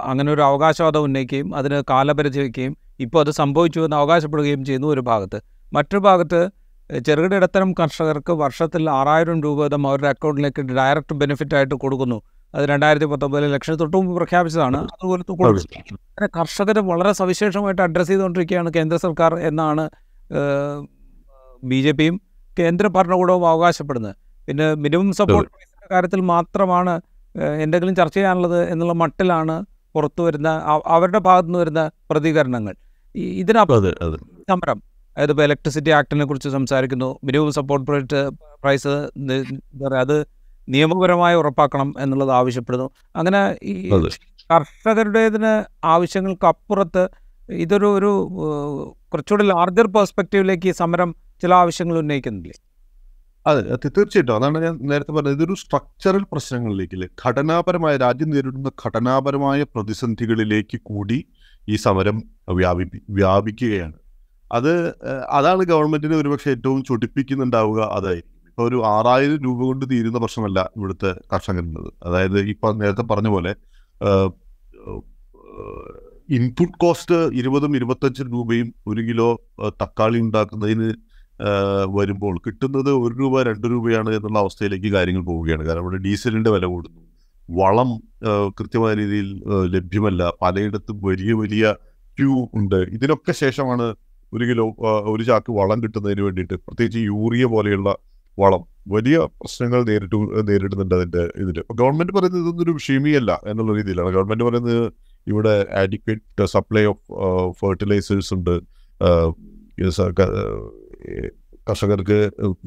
[0.00, 5.40] അങ്ങനെ ഒരു അവകാശവാദം ഉന്നയിക്കുകയും അതിന് കാലപരിധി വയ്ക്കുകയും ഇപ്പോൾ അത് സംഭവിച്ചു എന്ന് അവകാശപ്പെടുകയും ചെയ്യുന്നു ഒരു ഭാഗത്ത്.
[5.72, 6.40] മറ്റൊരു ഭാഗത്ത്
[6.98, 12.22] ചെറുകിട ഇടത്തരം കർഷകർക്ക് വർഷത്തിൽ ആറായിരം രൂപ വീതം അവരുടെ അക്കൗണ്ടിലേക്ക് ഡയറക്റ്റ് ബെനിഫിറ്റ് ആയിട്ട് കൊടുക്കുന്നു.
[12.54, 14.76] അത് രണ്ടായിരത്തി പത്തൊമ്പതിൽ ലക്ഷം തൊട്ട് മുമ്പ് പ്രഖ്യാപിച്ചതാണ്.
[14.76, 19.90] അതുപോലെ അങ്ങനെ കർഷകരെ വളരെ സവിശേഷമായിട്ട് അഡ്രസ്സ് ചെയ്തുകൊണ്ടിരിക്കുകയാണ് കേന്ദ്ര സർക്കാർ എന്നാണ്
[21.64, 22.20] ബി ജെ പിയും
[22.58, 24.14] കേന്ദ്ര ഭരണകൂടവും അവകാശപ്പെടുന്നത്.
[24.48, 25.50] പിന്നെ മിനിമം സപ്പോർട്ട്
[25.92, 27.00] കാര്യത്തിൽ മാത്രമാണ്
[27.34, 30.48] എന്തെങ്കിലും ചർച്ച ചെയ്യാനുള്ളത് എന്നുള്ള മട്ടിലാണ് പുറത്തു വരുന്ന
[30.86, 32.74] അവരുടെ ഭാഗത്തുനിന്ന് വരുന്ന പ്രതികരണങ്ങൾ.
[33.14, 34.16] ഇതിനപ്പുറം
[34.50, 37.08] സമരം അതായത് ഇപ്പോൾ ഇലക്ട്രിസിറ്റി ആക്ടിനെ കുറിച്ച് സംസാരിക്കുന്നു.
[37.24, 38.20] മിനിമം സപ്പോർട്ട് പ്രൈറ്റ്
[38.62, 39.36] പ്രൈസ് എന്താ
[39.82, 40.16] പറയുക അത്
[40.68, 42.86] നിയമപരമായി ഉറപ്പാക്കണം എന്നുള്ളത് ആവശ്യപ്പെടുന്നു.
[43.16, 43.40] അങ്ങനെ
[43.72, 43.74] ഈ
[44.50, 45.52] കർഷകരുടേതിന്
[45.94, 47.04] ആവശ്യങ്ങൾക്ക് അപ്പുറത്ത്
[47.48, 48.10] ഇതൊരു ഒരു
[49.12, 51.10] കുറച്ചുകൂടി ലാർജർ പെർസ്പെക്റ്റീവിലേക്ക് ഈ സമരം
[51.42, 52.56] ചില ആവശ്യങ്ങൾ ഉന്നയിക്കുന്നില്ലേ?
[53.46, 53.60] അതെ
[53.96, 54.34] തീർച്ചയായിട്ടും.
[54.38, 55.36] അതാണ് ഞാൻ നേരത്തെ പറഞ്ഞത്.
[55.38, 61.18] ഇതൊരു സ്ട്രക്ചറൽ പ്രശ്നങ്ങളിലേക്ക് അല്ലേ ഘടനാപരമായ രാജ്യം നേരിടുന്ന ഘടനാപരമായ പ്രതിസന്ധികളിലേക്ക് കൂടി
[61.68, 62.16] ഈ സമരം
[62.60, 62.84] വ്യാപി
[63.18, 63.96] വ്യാപിക്കുകയാണ്.
[64.52, 64.94] അത്
[65.30, 71.92] അതാണ് ഗവൺമെന്റിനെ ഒരുപക്ഷെ ഏറ്റവും ചൊടിപ്പിക്കുന്നുണ്ടാവുക അതായി ഇപ്പൊ ഒരു ആറായിരം രൂപ കൊണ്ട് തീരുന്ന പ്രശ്നമല്ല ഇവിടുത്തെ കർഷകരുന്നത്
[72.02, 73.52] അതായത് ഇപ്പൊ നേരത്തെ പറഞ്ഞ പോലെ
[76.30, 79.38] ഇൻപുട്ട് കോസ്റ്റ് ഇരുപതും ഇരുപത്തഞ്ചും രൂപയും ഒരു കിലോ
[79.82, 80.88] തക്കാളി ഉണ്ടാക്കുന്നതിന്
[81.88, 85.64] വരുമ്പോൾ കിട്ടുന്നത് ഒരു രൂപ രണ്ട് രൂപയാണ് എന്നുള്ള അവസ്ഥയിലേക്ക് കാര്യങ്ങൾ പോവുകയാണ്.
[85.64, 87.00] കാരണം ഇവിടെ ഡീസലിന്റെ വില കൂടുന്നു.
[87.48, 87.90] വളം
[88.58, 89.28] കൃത്യമായ രീതിയിൽ
[89.74, 90.32] ലഭ്യമല്ല.
[90.42, 91.74] പലയിടത്തും വലിയ വലിയ
[92.18, 92.80] ക്യൂ ഉണ്ട്.
[92.96, 93.86] ഇതിനൊക്കെ ശേഷമാണ്
[94.32, 94.64] ഒരു കിലോ
[95.12, 97.90] ഒരു ചാക്ക് വളം കിട്ടുന്നതിന് വേണ്ടിയിട്ട് പ്രത്യേകിച്ച് യൂറിയ പോലെയുള്ള
[98.38, 98.62] വളം
[98.94, 100.16] വലിയ പ്രശ്നങ്ങൾ നേരിട്ട്
[100.48, 101.56] നേരിടുന്നുണ്ട് അതിന്റെ ഇതിൽ.
[101.80, 104.10] ഗവൺമെന്റ് പറയുന്നത് ഇതൊന്നും ഒരു വിഷയമേ അല്ല എന്നുള്ള രീതിയിലാണ്.
[104.16, 104.92] ഗവൺമെന്റ് പറയുന്നത്
[105.26, 107.04] ഇവിടെ ആഡിക്വേറ്റ് സപ്ലൈ ഓഫ്
[107.60, 108.54] ഫെർട്ടിലൈസേഴ്സ് ഉണ്ട്.
[111.68, 112.18] കർഷകർക്ക്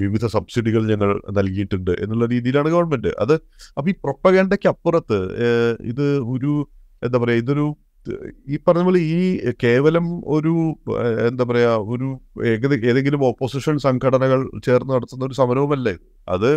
[0.01, 3.33] വിവിധ സബ്സിഡികൾ ഞങ്ങൾ നൽകിയിട്ടുണ്ട് എന്നുള്ള രീതിയിലാണ് ഗവൺമെന്റ് അത്
[3.77, 5.19] അപ്പൊ ഈ പ്രൊപ്പഗാൻഡയ്ക്ക് അപ്പുറത്ത്
[5.91, 6.51] ഇത് ഒരു
[7.05, 7.65] എന്താ പറയുക ഇതൊരു
[8.51, 9.19] ഈ പറഞ്ഞ പോലെ ഈ
[9.63, 10.05] കേവലം
[10.35, 10.53] ഒരു
[11.27, 12.07] എന്താ പറയാ ഒരു
[12.89, 15.95] ഏതെങ്കിലും ഓപ്പോസിഷൻ സംഘടനകൾ ചേർന്ന് നടത്തുന്ന ഒരു സമരവുമല്ലേ?
[16.27, 16.49] അത്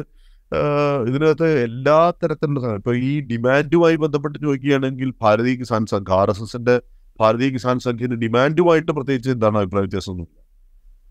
[1.08, 6.74] ഇതിനകത്ത് എല്ലാ തരത്തിലുള്ള ഇപ്പൊ ഈ ഡിമാൻഡുമായി ബന്ധപ്പെട്ട് ചോദിക്കുകയാണെങ്കിൽ ഭാരതീയ കിസാൻ സംഘ് ആർ എസ് എസിന്റെ
[7.18, 10.38] ഭാരതീയ കിസാൻ സംഘിന്റെ ഡിമാൻഡുമായിട്ട് പ്രത്യേകിച്ച് എന്താണ് അഭിപ്രായ വ്യത്യാസമൊന്നുമില്ല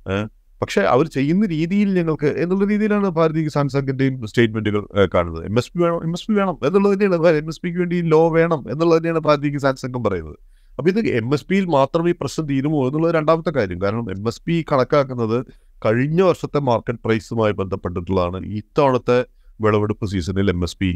[0.05, 0.27] ഏഹ്
[0.61, 4.83] പക്ഷെ അവർ ചെയ്യുന്ന രീതിയിൽ ഞങ്ങൾക്ക് എന്നുള്ള രീതിയിലാണ് ഭാരതീയ കിസാൻ സംഘിന്റെയും സ്റ്റേറ്റ്മെന്റുകൾ
[5.15, 5.43] കാണുന്നത്.
[5.49, 7.37] എം എസ് പി വേണം എം എസ് പി വേണം എന്നുള്ളത് തന്നെയാണ്.
[7.41, 10.37] എം എസ് പിക്ക് വേണ്ടി ലോ വേണം എന്നുള്ളത് തന്നെയാണ് ഭാരതീയ കിസാൻ സംഘം പറയുന്നത്.
[10.77, 13.79] അപ്പോൾ ഇത് എം എസ് പിയിൽ മാത്രം ഈ പ്രശ്നം തീരുമോ എന്നുള്ളത് രണ്ടാമത്തെ കാര്യം.
[13.83, 15.37] കാരണം എം എസ് പി കണക്കാക്കുന്നത്
[15.85, 19.19] കഴിഞ്ഞ വർഷത്തെ മാർക്കറ്റ് പ്രൈസുമായി ബന്ധപ്പെട്ടിട്ടുള്ളതാണ് ഇത്തവണത്തെ
[19.63, 20.89] വിളവെടുപ്പ് സീസണിൽ എം എസ് പി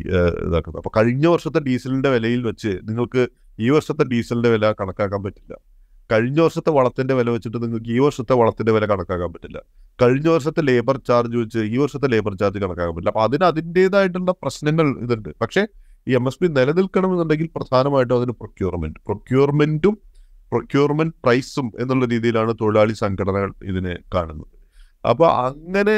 [0.45, 0.79] ഇതാക്കുന്നത്.
[0.81, 3.23] അപ്പൊ കഴിഞ്ഞ വർഷത്തെ ഡീസലിന്റെ വിലയിൽ വെച്ച് നിങ്ങൾക്ക്
[3.65, 5.53] ഈ വർഷത്തെ ഡീസലിന്റെ വില കണക്കാക്കാൻ പറ്റില്ല.
[6.11, 9.59] കഴിഞ്ഞ വർഷത്തെ വളത്തിന്റെ വില വെച്ചിട്ട് നിങ്ങൾക്ക് ഈ വർഷത്തെ വളത്തിന്റെ വില കണക്കാക്കാൻ പറ്റില്ല.
[10.01, 13.09] കഴിഞ്ഞ വർഷത്തെ ലേബർ ചാർജ് വെച്ച് ഈ വർഷത്തെ ലേബർ ചാർജ് കണക്കാക്കാൻ പറ്റില്ല.
[13.09, 15.29] അപ്പൊ അതിന് അതിന്റെതായിട്ടുള്ള പ്രശ്നങ്ങൾ ഇതുണ്ട്.
[15.41, 15.63] പക്ഷേ
[16.07, 19.95] ഈ എം എസ് പി നിലനിൽക്കണമെന്നുണ്ടെങ്കിൽ പ്രധാനമായിട്ടും അതിന് പ്രൊക്യൂർമെന്റ് പ്രൊക്യൂർമെന്റും
[20.51, 24.53] പ്രൊക്യൂർമെന്റ് പ്രൈസും എന്നുള്ള രീതിയിലാണ് തൊഴിലാളി സംഘടനകൾ ഇതിനെ കാണുന്നത്.
[25.09, 25.97] അപ്പൊ അങ്ങനെ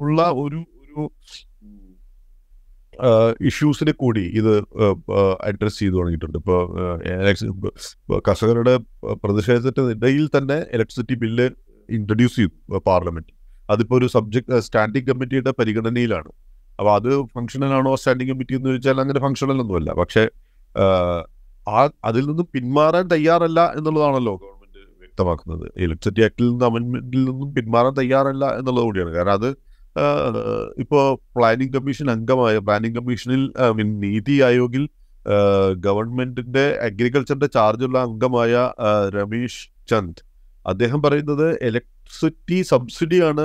[0.00, 0.60] ഉള്ള ഒരു
[0.92, 1.02] ഒരു
[3.48, 4.52] ഇഷ്യൂസിനെ കൂടി ഇത്
[5.48, 6.38] അഡ്രസ് ചെയ്തു തുടങ്ങിയിട്ടുണ്ട്.
[6.38, 8.74] ഇപ്പോൾ കർഷകരുടെ
[9.24, 11.46] പ്രതിഷേധത്തിന് ഇടയിൽ തന്നെ ഇലക്ട്രിസിറ്റി ബില്ല്
[11.88, 13.32] ഇൻട്രൊഡ്യൂസ് ചെയ്തു പാർലമെന്റ്
[13.72, 16.30] അതിപ്പോൾ ഒരു സബ്ജക്ട് സ്റ്റാൻഡിംഗ് കമ്മിറ്റിയുടെ പരിഗണനയിലാണ്.
[16.78, 20.22] അപ്പോൾ അത് ഫംഗ്ഷണൽ ആണോ സ്റ്റാൻഡിംഗ് കമ്മിറ്റി എന്ന് ചോദിച്ചാൽ അങ്ങനെ ഫംഗ്ഷണൽ ഒന്നുമല്ല പക്ഷേ
[21.66, 25.66] ആ അതിൽ നിന്നും പിന്മാറാൻ തയ്യാറല്ല എന്നുള്ളതാണല്ലോ ഗവൺമെന്റ് വ്യക്തമാക്കുന്നത്.
[25.84, 29.12] ഇലക്ട്രിസിറ്റി ആക്ടിൽ നിന്നും അമെന്റ്മെന്റിൽ നിന്നും പിന്മാറാൻ തയ്യാറല്ല എന്നുള്ളത് കൂടിയാണ്.
[29.16, 29.48] കാരണം അത്
[29.96, 30.42] ആഹ്,
[30.82, 30.98] ഇപ്പോ
[31.36, 34.84] പ്ലാനിംഗ് കമ്മീഷൻ അംഗമായ പ്ലാനിംഗ് കമ്മീഷനിൽ ഐ മീൻ നീതി ആയോഗിൽ
[35.86, 38.52] ഗവൺമെന്റിന്റെ അഗ്രികൾച്ചറിന്റെ ചാർജുള്ള അംഗമായ
[39.16, 40.16] രമേഷ് ചന്ദ്.
[40.66, 43.44] അദ്ദേഹം പറയുന്നത് ഇലക്ട്രിസിറ്റി സബ്സിഡിയാണ്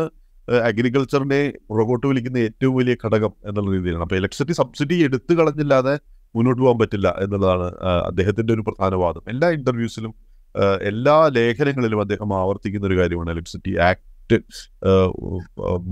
[0.70, 4.06] അഗ്രികൾച്ചറിനെ പുറകോട്ട് വിളിക്കുന്ന ഏറ്റവും വലിയ ഘടകം എന്നുള്ള രീതിയിലാണ്.
[4.08, 5.96] അപ്പൊ ഇലക്ട്രിസിറ്റി സബ്സിഡി എടുത്തു കളഞ്ഞില്ലാതെ
[6.36, 7.68] മുന്നോട്ട് പോകാൻ പറ്റില്ല എന്നുള്ളതാണ്
[8.10, 9.24] അദ്ദേഹത്തിന്റെ ഒരു പ്രധാന വാദം.
[9.34, 10.14] എല്ലാ ഇന്റർവ്യൂസിലും
[10.92, 14.04] എല്ലാ ലേഖനങ്ങളിലും അദ്ദേഹം ആവർത്തിക്കുന്ന ഒരു കാര്യമാണ് ഇലക്ട്രിസിറ്റി ആക്ട്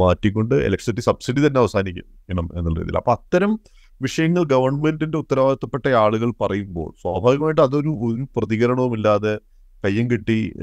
[0.01, 2.97] മാറ്റിക്കൊണ്ട് ഇലക്ട്രിസിറ്റി സബ്സിഡി തന്നെ അവസാനിക്കണം എന്നുള്ള രീതിയിൽ.
[2.97, 3.59] അപ്പൊ അത്തരം
[4.01, 9.39] വിഷയങ്ങൾ ഗവൺമെന്റിന്റെ ഉത്തരവാദിത്തപ്പെട്ട ആളുകൾ പറയുമ്പോൾ സ്വാഭാവികമായിട്ട് അതൊരു ഒരു പ്രതികരണവുമില്ലാതെ
[9.85, 10.53] കയ്യും കിട്ടി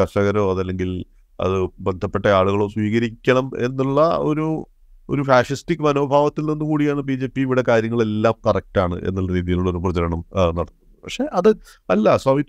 [0.00, 1.04] കർഷകരോ അതല്ലെങ്കിൽ
[1.40, 4.66] അത് ബന്ധപ്പെട്ട ആളുകളോ സ്വീകരിക്കണം എന്നുള്ള ഒരു
[5.08, 10.24] ഒരു ഫാഷിസ്റ്റിക് മനോഭാവത്തിൽ നിന്ന് കൂടിയാണ് ബി ജെ പി ഇവിടെ കാര്യങ്ങളെല്ലാം കറക്റ്റാണ് എന്നുള്ള രീതിയിലുള്ള ഒരു പ്രചരണം
[10.56, 10.76] നടത്തുന്നത്.
[11.04, 11.48] പക്ഷെ അത്
[11.90, 12.42] അല്ല സ്വാമി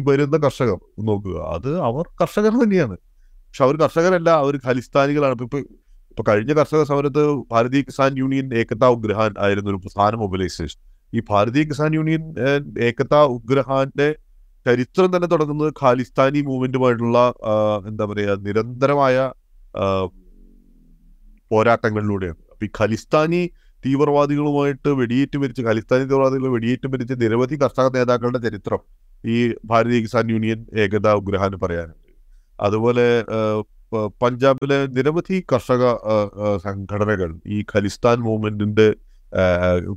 [0.00, 2.96] വരുന്ന കർഷകർ നോക്കുക അത് അവർ കർഷകർ തന്നെയാണ്.
[3.50, 5.34] പക്ഷെ അവർ കർഷകരല്ല അവർ ഖലിസ്ഥാനികളാണ്.
[5.48, 5.58] ഇപ്പൊ
[6.12, 10.78] ഇപ്പൊ കഴിഞ്ഞ കർഷക സമരത്ത് ഭാരതീയ കിസാൻ യൂണിയൻ ഏകതാ ഉഗ്രഹാൻ ആയിരുന്നു ഒരു പ്രധാന മൊബിലൈസേഷൻ.
[11.12, 12.22] ഈ ഭാരതീയ കിസാൻ യൂണിയൻ
[12.88, 14.08] ഏകതാ ഉഗ്രഹാന്റെ
[14.66, 17.18] ചരിത്രം തന്നെ തുടങ്ങുന്നത് ഖാലിസ്ഥാനി മൂവ്മെന്റുമായിട്ടുള്ള
[17.88, 19.16] എന്താ പറയാ നിരന്തരമായ
[21.50, 22.40] പോരാട്ടങ്ങളിലൂടെയാണ്.
[22.52, 23.42] അപ്പൊ ഈ ഖലിസ്ഥാനി
[23.84, 28.82] തീവ്രവാദികളുമായിട്ട് വെടിയേറ്റ് മരിച്ച് ഖലിസ്ഥാനി തീവ്രവാദികൾ വെടിയേറ്റ് മരിച്ച നിരവധി കർഷക നേതാക്കളുടെ ചരിത്രം
[29.24, 29.36] ഈ
[29.70, 31.99] ഭാരതീയ കിസാൻ യൂണിയൻ ഏകതാ ഉഗ്രഹാന് പറയാനുണ്ട്
[32.66, 33.06] അതുപോലെ
[34.22, 35.84] പഞ്ചാബിലെ നിരവധി കർഷക
[36.66, 38.88] സംഘടനകൾ ഈ ഖലിസ്ഥാൻ മൂവ്മെന്റിന്റെ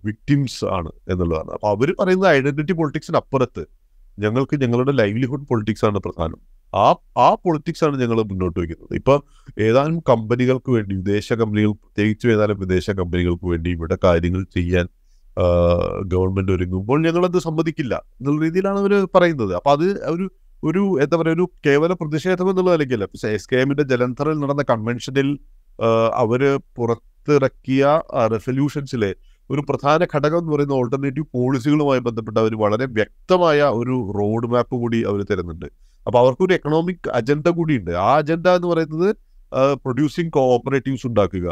[0.07, 1.51] വിക്ടിംസ് ആണ് എന്നുള്ളതാണ്.
[1.55, 3.63] അപ്പൊ അവർ പറയുന്നത് ഐഡന്റിറ്റി പൊളിറ്റിക്സിന് അപ്പുറത്ത്.
[4.17, 6.39] ഞങ്ങൾക്ക് ഞങ്ങളുടെ ലൈവ്ലിഹുഡ് പൊളിറ്റിക്സ് ആണ് പ്രധാനം.
[6.73, 6.87] ആ
[7.25, 8.93] ആ പൊളിറ്റിക്സ് ആണ് ഞങ്ങൾ മുന്നോട്ട് വയ്ക്കുന്നത്.
[8.99, 9.13] ഇപ്പൊ
[9.67, 14.87] ഏതാനും കമ്പനികൾക്ക് വേണ്ടി വിദേശ കമ്പനികൾ പ്രത്യേകിച്ചും ഏതാനും വിദേശ കമ്പനികൾക്ക് വേണ്ടി ഇവിടെ കാര്യങ്ങൾ ചെയ്യാൻ
[16.13, 19.53] ഗവൺമെന്റ് ഒരുങ്ങുമ്പോൾ ഞങ്ങളത് സമ്മതിക്കില്ല എന്നുള്ള രീതിയിലാണ് അവർ പറയുന്നത്.
[19.59, 20.25] അപ്പൊ അത് ഒരു
[20.67, 23.05] ഒരു എന്താ പറയുക ഒരു കേവല പ്രതിഷേധം എന്നുള്ള നിലയ്ക്കല്ല
[23.37, 25.29] എസ് കെ എമ്മിന്റെ ജലന്ധറിൽ നടന്ന കൺവെൻഷനിൽ
[26.23, 26.41] അവർ
[26.77, 27.85] പുറത്തിറക്കിയ
[28.33, 29.11] റെസൊല്യൂഷൻസിലെ
[29.49, 34.99] ഒരു പ്രധാന ഘടകം എന്ന് പറയുന്ന ഓൾട്ടർനേറ്റീവ് പോളിസികളുമായി ബന്ധപ്പെട്ട് അവർ വളരെ വ്യക്തമായ ഒരു റോഡ് മാപ്പ് കൂടി
[35.09, 35.67] അവർ തരുന്നുണ്ട്.
[36.07, 37.91] അപ്പൊ അവർക്കൊരു എക്കണോമിക് അജണ്ട കൂടിയുണ്ട്.
[38.07, 39.09] ആ അജണ്ട എന്ന് പറയുന്നത്
[39.83, 41.47] പ്രൊഡ്യൂസിങ് കോഓപ്പറേറ്റീവ്സ് ഉണ്ടാക്കുക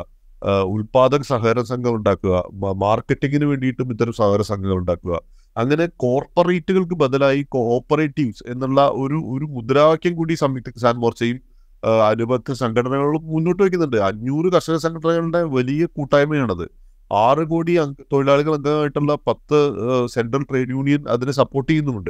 [0.74, 2.36] ഉൽപാദക സഹകരണ സംഘം ഉണ്ടാക്കുക
[2.84, 5.16] മാർക്കറ്റിങ്ങിന് വേണ്ടിയിട്ടും ഇത്തരം സഹകരണ സംഘങ്ങൾ ഉണ്ടാക്കുക.
[5.58, 11.40] അങ്ങനെ കോർപ്പറേറ്റുകൾക്ക് ബദലായി കോഓപ്പറേറ്റീവ്സ് എന്നുള്ള ഒരു ഒരു മുദ്രാവാക്യം കൂടി സംയുക്ത കിസാൻ മോർച്ചയും
[12.08, 13.98] അനുബന്ധ സംഘടനകളും മുന്നോട്ട് വയ്ക്കുന്നുണ്ട്.
[13.98, 16.70] അഞ്ഞൂറ് കർഷക സംഘടനകളുടെ വലിയ കൂട്ടായ്മയാണത്.
[17.14, 17.78] ആറ് കോടി
[18.14, 22.10] തൊഴിലാളികൾ അംഗമായിട്ടുള്ള പത്ത് സെൻട്രൽ ട്രേഡ് യൂണിയൻ അതിനെ സപ്പോർട്ട് ചെയ്യുന്നുമുണ്ട്.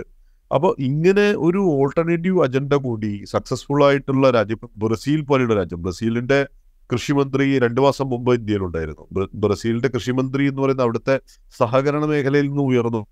[0.53, 5.81] അപ്പോൾ ഇങ്ങനെ ഒരു ഓൾട്ടർനേറ്റീവ് അജണ്ട കൂടി സക്സസ്ഫുൾ ആയിട്ടുള്ള രാജ്യം ബ്രസീൽ പോലെയുള്ള രാജ്യം.
[5.81, 6.47] ബ്രസീലിന്റെ
[6.93, 9.07] കൃഷിമന്ത്രി രണ്ടു മാസം മുമ്പ് ഇന്ത്യയിലുണ്ടായിരുന്നു.
[9.11, 11.19] ബ്ര- ബ്രസീലിന്റെ കൃഷിമന്ത്രി എന്ന് പറയുന്ന അവിടുത്തെ
[11.57, 13.05] സഹകരണ മേഖലയിൽ നിന്ന് ഉയർന്നു.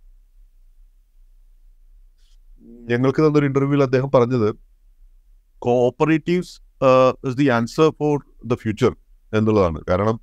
[2.89, 4.49] ഞങ്ങൾക്ക് തന്നൊരു ഇന്റർവ്യൂവിൽ അദ്ദേഹം പറഞ്ഞത്
[5.65, 6.53] cooperatives
[7.29, 8.91] is the answer for the future
[9.37, 9.79] എന്നുള്ളതാണ്.
[9.89, 10.17] കാരണം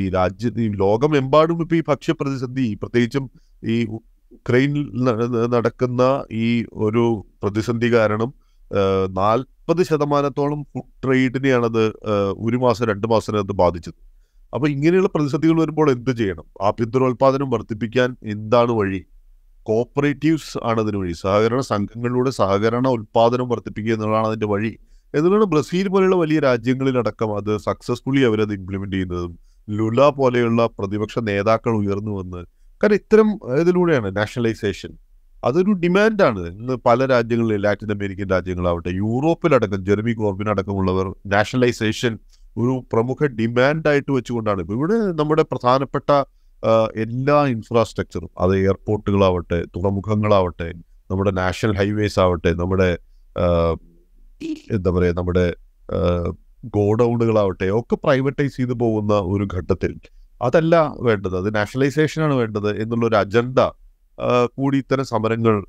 [0.00, 3.24] ഈ രാജ്യത്ത് ഈ ലോകമെമ്പാടും ഇപ്പൊ ഈ ഭക്ഷ്യപ്രതിസന്ധി പ്രത്യേകിച്ചും
[3.74, 3.76] ഈ
[4.36, 4.86] ഉക്രൈനിൽ
[5.54, 6.02] നടക്കുന്ന
[6.44, 6.48] ഈ
[6.86, 7.04] ഒരു
[7.42, 8.30] പ്രതിസന്ധി കാരണം
[9.20, 11.84] നാൽപ്പത് ശതമാനത്തോളം ഫുഡ് ട്രേഡിനെയാണത്
[12.46, 13.98] ഒരു മാസം രണ്ട് മാസത്തിനകത്ത് ബാധിച്ചത്.
[14.54, 16.46] അപ്പോൾ ഇങ്ങനെയുള്ള പ്രതിസന്ധികൾ വരുമ്പോൾ എന്ത് ചെയ്യണം?
[16.68, 19.00] ആഭ്യന്തരോൽപാദനം വർദ്ധിപ്പിക്കാൻ എന്താണ് വഴി?
[19.68, 21.14] കോപ്പറേറ്റീവ്സ് ആണ് അതിന് വഴി.
[21.24, 24.72] സഹകരണ സംഘങ്ങളിലൂടെ സഹകരണ ഉൽപ്പാദനം വർദ്ധിപ്പിക്കുക എന്നുള്ളതാണ് അതിന്റെ വഴി.
[25.14, 29.32] എന്നുള്ളതാണ് ബ്രസീൽ പോലെയുള്ള വലിയ രാജ്യങ്ങളിലടക്കം അത് സക്സസ്ഫുള്ളി അവരത് ഇംപ്ലിമെന്റ് ചെയ്യുന്നതും
[29.68, 32.40] ലുല പോലെയുള്ള പ്രതിപക്ഷ നേതാക്കൾ ഉയർന്നു വന്ന്
[32.80, 33.28] കാരണം ഇത്തരം
[33.60, 34.90] ഇതിലൂടെയാണ് നാഷണലൈസേഷൻ
[35.44, 42.12] അതൊരു ഡിമാൻഡാണ് ഇന്ന് പല രാജ്യങ്ങളിൽ ലാറ്റിൻ അമേരിക്കൻ രാജ്യങ്ങളാവട്ടെ യൂറോപ്പിലടക്കം ജെർമി കോർബിനടക്കമുള്ളവർ നാഷണലൈസേഷൻ
[42.56, 44.60] ഒരു പ്രമുഖ ഡിമാൻഡായിട്ട് വെച്ചുകൊണ്ടാണ്.
[44.76, 46.10] ഇവിടെ നമ്മുടെ പ്രധാനപ്പെട്ട
[46.96, 50.72] എല്ലാ ഇൻഫ്രാസ്ട്രക്ചറും അത് എയർപോർട്ടുകളാവട്ടെ തുറമുഖങ്ങളാവട്ടെ
[51.10, 52.98] നമ്മുടെ നാഷണൽ ഹൈവേസ് ആവട്ടെ നമ്മുടെ
[54.70, 55.54] എന്താ പറയുക നമ്മുടെ
[56.64, 60.00] ഗോഡൌണുകളാവട്ടെ ഒക്കെ പ്രൈവറ്റൈസ് ചെയ്തു പോകുന്ന ഒരു ഘട്ടത്തിൽ
[60.42, 61.36] അതല്ല വേണ്ടത്.
[61.36, 63.58] അത് നാഷണലൈസേഷനാണ് വേണ്ടത് എന്നുള്ളൊരു അജണ്ട
[64.44, 65.66] കൂടി ഇത്തരം സമരങ്ങൾ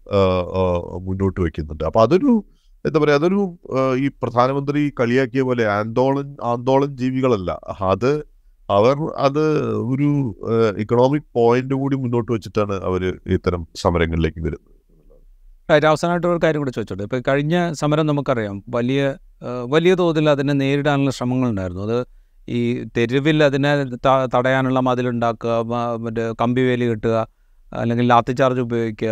[1.01, 1.83] മുന്നോട്ട് വെക്കുന്നുണ്ട്.
[1.83, 2.45] അപ്പൊ അതൊരു
[2.85, 3.59] എന്താ പറയുക അതൊരു
[3.97, 7.59] ഈ പ്രധാനമന്ത്രി കളിയാക്കിയ പോലെ ആന്തോളൻ ആന്തോളൻ ജീവികളല്ല.
[7.81, 8.36] അത്
[8.75, 9.43] അവർ അത്
[9.91, 10.07] ഒരു
[10.83, 13.03] ഇക്കണോമിക് പോയിന്റ് കൂടി മുന്നോട്ട് വെച്ചിട്ടാണ് അവർ
[13.35, 14.73] ഇത്തരം സമരങ്ങളിലേക്ക് വരുന്നത്.
[15.71, 17.05] റൈറ്റ് അവസാനമായിട്ട് ഒരു കാര്യം കൂടി ചോദിച്ചോട്ടെ.
[17.07, 18.63] ഇപ്പോൾ കഴിഞ്ഞ സമരം നമുക്കറിയാം.
[18.75, 19.01] വലിയ
[19.73, 21.97] വലിയ തോതിൽ അതിനെ നേരിടാനുള്ള ശ്രമങ്ങൾ ഉണ്ടായിരുന്നു അത്
[22.47, 22.59] ഈ
[22.97, 23.71] തെരുവിൽ അതിനെ
[24.35, 25.55] തടയാനുള്ള മതിലുണ്ടാക്കുക
[26.03, 27.15] മറ്റേ കമ്പിവേലി കെട്ടുക
[27.73, 29.09] അല്ലെങ്കിൽ ലാത്തി ചാർജ് ഉപയോഗിക്കുക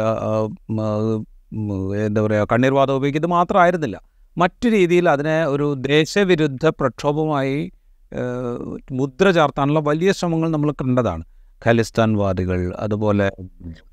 [2.05, 3.97] എന്താ പറയുക കണ്ണീർവാദം ഉപയോഗിക്കുക ഇത് മാത്രമായിരുന്നില്ല.
[4.37, 7.57] മറ്റു രീതിയിൽ അതിനെ ഒരു ദേശവിരുദ്ധ പ്രക്ഷോഭമായി
[8.99, 11.23] മുദ്ര ചാർത്താനുള്ള വലിയ ശ്രമങ്ങൾ നമ്മൾ കണ്ടതാണ്.
[11.65, 13.27] ഖലിസ്ഥാൻവാദികൾ അതുപോലെ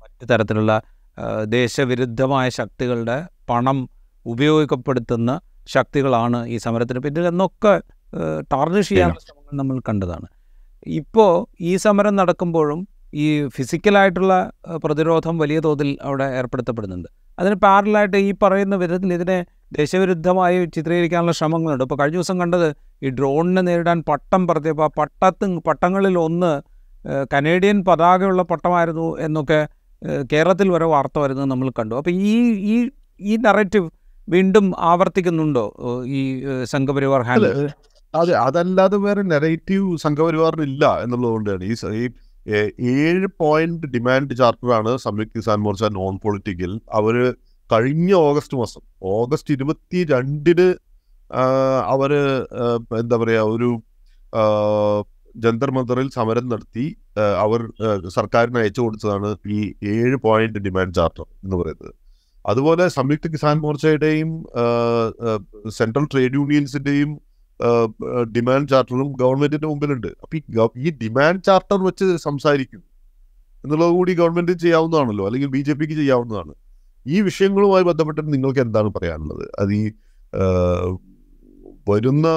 [0.01, 0.73] മറ്റു തരത്തിലുള്ള
[1.57, 3.17] ദേശവിരുദ്ധമായ ശക്തികളുടെ
[3.49, 3.77] പണം
[4.25, 5.31] ഉപയോഗപ്പെടുത്തുന്ന
[5.67, 7.73] ശക്തികളാണ് ഈ സമരത്തിന് പിന്നിൽ എന്നൊക്കെ
[8.51, 10.27] ടാർണിഷ് ചെയ്യാനുള്ള ശ്രമങ്ങൾ നമ്മൾ കണ്ടതാണ്.
[10.99, 11.31] ഇപ്പോൾ
[11.61, 12.79] ഈ സമരം നടക്കുമ്പോഴും
[13.13, 14.33] ഈ ഫിസിക്കലായിട്ടുള്ള
[14.83, 17.09] പ്രതിരോധം വലിയ തോതിൽ അവിടെ ഏർപ്പെടുത്തപ്പെടുന്നുണ്ട്.
[17.39, 19.37] അതിന് പാരലായിട്ട് ഈ പറയുന്ന വിധത്തിൽ ഇതിനെ
[19.77, 21.83] ദേശവിരുദ്ധമായി ചിത്രീകരിക്കാനുള്ള ശ്രമങ്ങളുണ്ട്.
[21.83, 22.67] ഇപ്പോൾ കഴിഞ്ഞ ദിവസം കണ്ടത്
[23.03, 26.51] ഈ ഡ്രോണിനെ നേരിടാൻ പട്ടം പറത്തിയപ്പോൾ ആ പട്ടത്ത് പട്ടങ്ങളിൽ ഒന്ന്
[27.33, 29.67] കനേഡിയൻ പതാകയുള്ള പട്ടമായിരുന്നു എന്നൊക്കെ
[30.31, 31.95] കേരളത്തിൽ വരെ വാർത്ത വരുന്നത് നമ്മൾ കണ്ടു.
[31.95, 32.35] അപ്പോൾ ഈ
[32.73, 33.89] ഈ ഈ നറേറ്റീവ്
[34.29, 35.65] വീണ്ടും ആവർത്തിക്കുന്നുണ്ടോ
[36.05, 36.21] ഈ
[36.63, 37.69] സംഘപരിവാർ ഹാൻഡ്
[38.13, 42.09] അതെ അതല്ലാതെ വേറെ നെറേറ്റീവ് സംഘപരിവാറിനില്ല എന്നുള്ളതുകൊണ്ടാണ് ഈ
[42.87, 47.15] ഈ ഏഴ് പോയിന്റ് ഡിമാൻഡ് ചാർട്ടറാണ് സംയുക്ത കിസാൻ മോർച്ച നോൺ പൊളിറ്റിക്കൽ അവർ
[47.73, 48.83] കഴിഞ്ഞ ഓഗസ്റ്റ് മാസം
[49.17, 50.67] ഓഗസ്റ്റ് ഇരുപത്തി രണ്ടിന്
[51.93, 52.11] അവർ
[53.01, 53.69] എന്താ പറയാ ഒരു
[55.43, 56.85] ജന്തർ മന്ദറിൽ സമരം നടത്തി
[57.43, 57.59] അവർ
[58.15, 59.59] സർക്കാരിന് അയച്ചു കൊടുത്തതാണ് ഈ
[59.93, 61.93] ഏഴ് പോയിന്റ് ഡിമാൻഡ് ചാർട്ടർ എന്ന് പറയുന്നത്.
[62.51, 64.31] അതുപോലെ സംയുക്ത കിസാൻ മോർച്ചയുടെയും
[65.77, 67.11] സെൻട്രൽ ട്രേഡ് യൂണിയൻസിന്റെയും
[68.35, 70.09] ഡിമാൻഡ് ചാർട്ടറും ഗവൺമെന്റിന്റെ മുമ്പിലുണ്ട്.
[70.23, 70.35] അപ്പൊ
[70.85, 72.81] ഈ ഡിമാൻഡ് ചാർട്ടർ വെച്ച് സംസാരിക്കും.
[73.63, 75.25] എന്നുള്ളത് കൂടി ഗവൺമെന്റ് ചെയ്യാവുന്നതാണല്ലോ.
[75.29, 76.53] അല്ലെങ്കിൽ ബി ജെ പിക്ക് ചെയ്യാവുന്നതാണ്.
[77.05, 79.45] ഈ വിഷയങ്ങളുമായി ബന്ധപ്പെട്ട് നിങ്ങൾക്ക് എന്താണ് പറയാനുള്ളത്?
[79.59, 79.83] അത് ഈ
[81.89, 82.27] വരുന്ന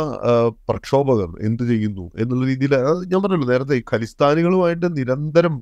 [0.69, 2.73] പ്രക്ഷോഭകർ എന്ത് ചെയ്യുന്നു എന്നുള്ള രീതിയിൽ
[3.11, 5.55] ഞാൻ പറഞ്ഞല്ലോ നേരത്തെ ഖലിസ്ഥാനികളുമായിട്ട് നിരന്തരം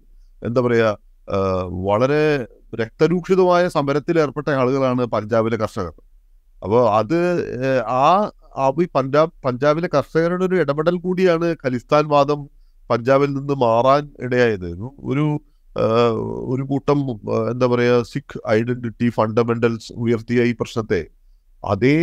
[0.42, 0.90] എന്താ പറയുക
[1.88, 2.24] വളരെ
[2.80, 5.94] രക്തരൂക്ഷിതമായ സമരത്തിൽ ഏർപ്പെട്ട ആളുകളാണ് പഞ്ചാബിലെ കർഷകർ.
[6.62, 7.18] അപ്പോൾ അത്
[8.56, 12.40] ആ ഈ പഞ്ചാബ് പഞ്ചാബിലെ കർഷകരുടെ ഒരു ഇടപെടൽ കൂടിയാണ് ഖലിസ്ഥാൻ വാദം
[12.90, 14.70] പഞ്ചാബിൽ നിന്ന് മാറാൻ ഇടയായത്.
[15.10, 15.24] ഒരു
[16.52, 16.98] ഒരു കൂട്ടം
[17.52, 21.00] എന്താ പറയുക സിഖ് ഐഡന്റിറ്റി ഫണ്ടമെന്റൽസ് ഉയർത്തിയ ഈ പ്രശ്നത്തെ.
[21.62, 21.98] അതേ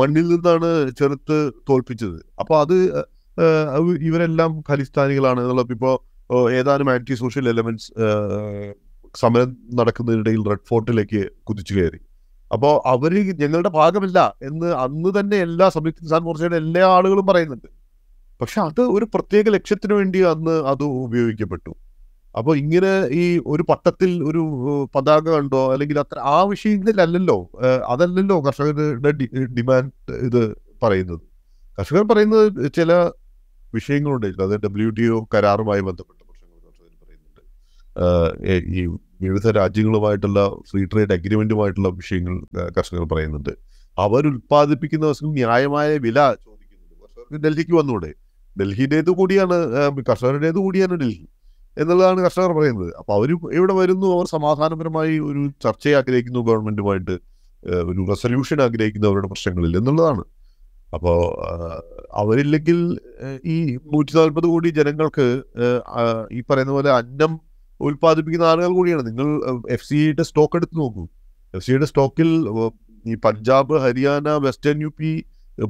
[0.00, 2.18] മണ്ണിൽ നിന്നാണ് ചെറുത്ത് തോൽപ്പിച്ചത്.
[2.40, 2.76] അപ്പൊ അത്
[4.08, 5.94] ഇവരെല്ലാം ഖലിസ്ഥാനികളാണ് എന്നുള്ള ഇപ്പോൾ
[6.58, 7.88] ഏതാനും ആന്റി സോഷ്യൽ എലമെന്റ്സ്
[9.20, 12.00] സമരം നടക്കുന്നതിനിടയിൽ റെഡ് ഫോർട്ടിലേക്ക് കുതിച്ചു കയറി.
[12.54, 17.68] അപ്പോൾ അവർ ഞങ്ങളുടെ ഭാഗമില്ല എന്ന് അന്ന് തന്നെ എല്ലാ സംയുക്ത കിസാൻ മോർച്ചയുടെ എല്ലാ ആളുകളും പറയുന്നുണ്ട്.
[18.40, 21.72] പക്ഷെ അത് ഒരു പ്രത്യേക ലക്ഷ്യത്തിന് വേണ്ടി അന്ന് അത് ഉപയോഗിക്കപ്പെട്ടു.
[22.38, 23.22] അപ്പോൾ ഇങ്ങനെ ഈ
[23.52, 24.42] ഒരു പട്ടത്തിൽ ഒരു
[24.94, 25.62] പതാക കണ്ടോ?
[25.72, 27.38] അല്ലെങ്കിൽ അത്ര ആ വിഷയത്തിലല്ലല്ലോ
[27.92, 29.10] അതല്ലല്ലോ കർഷകരുടെ
[29.58, 30.42] ഡിമാൻഡ് ഇത്
[30.82, 31.22] പറയുന്നത്.
[31.78, 32.92] കർഷകർ പറയുന്നത് ചില
[33.74, 37.42] വിഷയങ്ങളുണ്ട് അത് ഡബ്ല്യു ടി ഒ കരാറുമായി ബന്ധപ്പെട്ട പ്രശ്നങ്ങൾ കർഷകർ പറയുന്നുണ്ട്.
[38.78, 38.84] ഈ
[39.26, 42.36] വിവിധ രാജ്യങ്ങളുമായിട്ടുള്ള ഫ്രീ ട്രേഡ് അഗ്രിമെന്റുമായിട്ടുള്ള വിഷയങ്ങൾ
[42.76, 43.52] കർഷകർ പറയുന്നുണ്ട്.
[43.98, 46.94] അവർ ഉൽപ്പാദിപ്പിക്കുന്ന വസ്തു ന്യായമായ വില ചോദിക്കുന്നുണ്ട്.
[47.02, 48.10] കർഷകർക്ക് ഡൽഹിക്ക് വന്നൂടെ?
[48.60, 49.56] ഡൽഹിയുടേത് കൂടിയാണ്
[50.08, 51.26] കർഷകരുടേത് കൂടിയാണ് ഡൽഹി
[51.82, 52.90] എന്നുള്ളതാണ് കർഷകർ പറയുന്നത്.
[53.00, 57.14] അപ്പൊ അവർ ഇവിടെ വരുന്നു അവർ സമാധാനപരമായി ഒരു ചർച്ചയെ ആഗ്രഹിക്കുന്നു ഗവൺമെന്റുമായിട്ട്
[57.90, 60.24] ഒരു റെസൊല്യൂഷൻ ആഗ്രഹിക്കുന്നു അവരുടെ പ്രശ്നങ്ങളിൽ എന്നുള്ളതാണ്.
[60.94, 61.18] അപ്പോൾ
[62.22, 62.78] അവരില്ലെങ്കിൽ
[63.54, 63.56] ഈ
[63.92, 65.26] നൂറ്റി നാൽപ്പത് കോടി ജനങ്ങൾക്ക്
[66.36, 67.32] ഈ പറയുന്ന പോലെ അന്നം
[67.80, 69.02] ഉൽപ്പാദിപ്പിക്കുന്ന ആളുകൾ കൂടിയാണ്.
[69.08, 69.26] നിങ്ങൾ
[69.74, 71.04] എഫ് സിയുടെ സ്റ്റോക്ക് എടുത്ത് നോക്കൂ.
[71.54, 72.30] എഫ് സിയുടെ സ്റ്റോക്കിൽ
[73.04, 75.10] ഈ Punjab Haryana western U P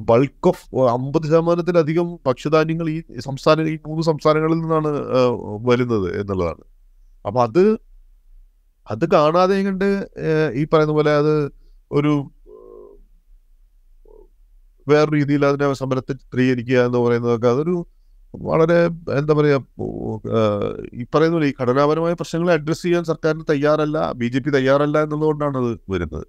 [0.09, 0.63] bulk of
[0.95, 2.97] അമ്പത് ശതമാനത്തിലധികം ഭക്ഷ്യധാന്യങ്ങൾ ഈ
[3.27, 4.91] സംസ്ഥാന ഈ മൂന്ന് സംസ്ഥാനങ്ങളിൽ നിന്നാണ്
[5.69, 6.63] വരുന്നത് എന്നുള്ളതാണ്.
[7.25, 7.63] അപ്പം അത്
[8.87, 9.87] അത് കാണാതെ കണ്ട്
[10.59, 11.33] ഈ പറയുന്ന പോലെ അത്
[11.91, 12.13] ഒരു
[14.87, 17.75] വേറെ രീതിയിൽ അതിനെ സമരത്തെ ചിത്രീകരിക്കുക എന്ന് പറയുന്നതൊക്കെ അതൊരു
[18.33, 18.79] വളരെ
[19.19, 19.59] എന്താ പറയുക
[21.01, 25.57] ഈ പറയുന്ന പോലെ ഈ ഘടനാപരമായ പ്രശ്നങ്ങളെ അഡ്രസ്സ് ചെയ്യാൻ സർക്കാരിന് തയ്യാറല്ല ബി ജെ പി തയ്യാറല്ല എന്നുള്ളതുകൊണ്ടാണ്
[25.61, 26.27] അത് വരുന്നത്.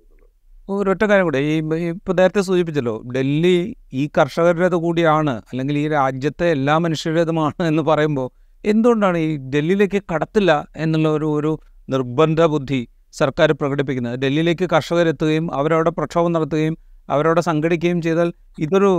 [0.70, 1.40] ഒരൊറ്റ കാര്യം കൂടെ.
[1.50, 1.54] ഈ
[1.92, 3.56] ഇപ്പോൾ നേരത്തെ സൂചിപ്പിച്ചല്ലോ ഡൽഹി
[3.92, 8.28] ഈ കർഷകരുടേത് കൂടിയാണ് അല്ലെങ്കിൽ ഈ രാജ്യത്തെ എല്ലാ മനുഷ്യരുടേതുമാണ് എന്ന് പറയുമ്പോൾ
[8.64, 11.52] എന്തുകൊണ്ടാണ് ഈ ഡൽഹിയിലേക്ക് കടത്തില്ല എന്നുള്ള ഒരു ഒരു
[11.88, 12.80] നിർബന്ധ ബുദ്ധി
[13.12, 14.16] സർക്കാർ പ്രകടിപ്പിക്കുന്നത്?
[14.22, 16.74] ഡൽഹിയിലേക്ക് കർഷകരെത്തുകയും അവരവിടെ പ്രക്ഷോഭം നടത്തുകയും
[17.08, 18.28] അവരവിടെ സംഘടിക്കുകയും ചെയ്താൽ
[18.58, 18.92] ഇതൊരു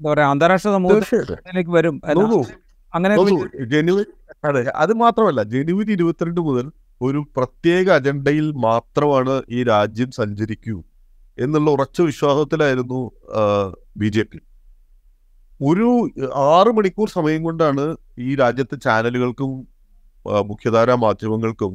[0.00, 1.96] എന്താ പറയുക അന്താരാഷ്ട്ര സമൂഹത്തിലേക്ക് വരും.
[2.92, 3.14] അങ്ങനെ
[4.48, 5.40] അതെ അത് മാത്രമല്ല.
[5.54, 6.66] ജനുവരി ഇരുപത്തിരണ്ട് മുതൽ
[7.02, 10.76] ഒരു പ്രത്യേക അജണ്ടയിൽ മാത്രമാണ് ഈ രാജ്യം സഞ്ചരിക്കൂ
[11.38, 13.00] എന്നുള്ള ഉറച്ച വിശ്വാസത്തിലായിരുന്നു
[14.00, 14.38] ബി ജെ പി.
[15.60, 15.88] ഒരു
[16.50, 17.84] ആറ് മണിക്കൂർ സമയം കൊണ്ടാണ്
[18.18, 19.50] ഈ രാജ്യത്തെ ചാനലുകൾക്കും
[20.50, 21.72] മുഖ്യധാരാ മാധ്യമങ്ങൾക്കും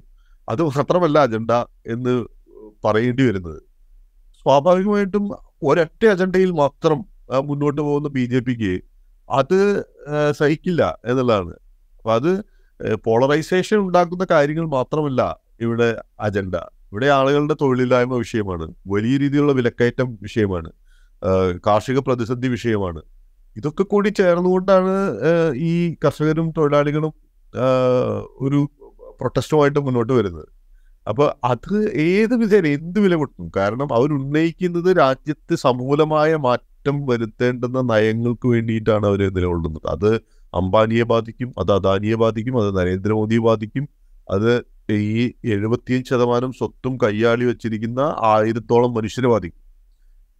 [0.47, 1.51] അത് മാത്രമല്ല അജണ്ട
[1.93, 2.13] എന്ന്
[2.85, 3.59] പറയേണ്ടി വരുന്നത്.
[4.41, 5.25] സ്വാഭാവികമായിട്ടും
[5.69, 6.99] ഒരൊറ്റ അജണ്ടയിൽ മാത്രം
[7.45, 8.73] മുന്നോട്ട് പോകുന്ന ബി ജെ പിക്ക്
[9.29, 9.59] അത്
[10.39, 11.53] സഹിക്കില്ല എന്നുള്ളതാണ്.
[11.97, 12.31] അപ്പം അത്
[13.05, 15.21] പോളറൈസേഷൻ ഉണ്ടാക്കുന്ന കാര്യങ്ങൾ മാത്രമല്ല
[15.61, 16.55] ഇവിടെ അജണ്ട
[16.91, 18.65] ഇവിടെ ആളുകളുടെ തൊഴിലില്ലായ്മ വിഷയമാണ്.
[18.87, 20.69] വലിയ രീതിയിലുള്ള വിലക്കയറ്റം വിഷയമാണ്.
[21.67, 23.01] കാർഷിക പ്രതിസന്ധി വിഷയമാണ്.
[23.57, 24.93] ഇതൊക്കെ കൂടി ചേർന്നുകൊണ്ടാണ്
[25.55, 27.13] ഈ കർഷകരും തൊഴിലാളികളും
[28.45, 28.59] ഒരു
[29.19, 30.47] പ്രൊട്ടസ്റ്റുമായിട്ട് മുന്നോട്ട് വരുന്നത്.
[31.09, 33.51] അപ്പോൾ അത് ഏത് വിധേന എന്ത് വില കൊടുക്കും?
[33.57, 39.87] കാരണം അവർ ഉന്നയിക്കുന്നത് രാജ്യത്ത് സമൂലമായ മാറ്റം വരുത്തേണ്ടുന്ന നയങ്ങൾക്ക് വേണ്ടിയിട്ടാണ് അവർ നിലകൊള്ളുന്നത്.
[39.87, 43.85] അത് അംബാനിയെ ബാധിക്കും അത് അദാനിയെ ബാധിക്കും അത് നരേന്ദ്രമോദിയെ ബാധിക്കും.
[44.31, 44.51] അത്
[44.91, 45.23] ഈ
[45.55, 49.61] എഴുപത്തിയഞ്ച് ശതമാനം സ്വത്തും കയ്യാളി വെച്ചിരിക്കുന്ന ആയിരത്തോളം മനുഷ്യരെ ബാധിക്കും.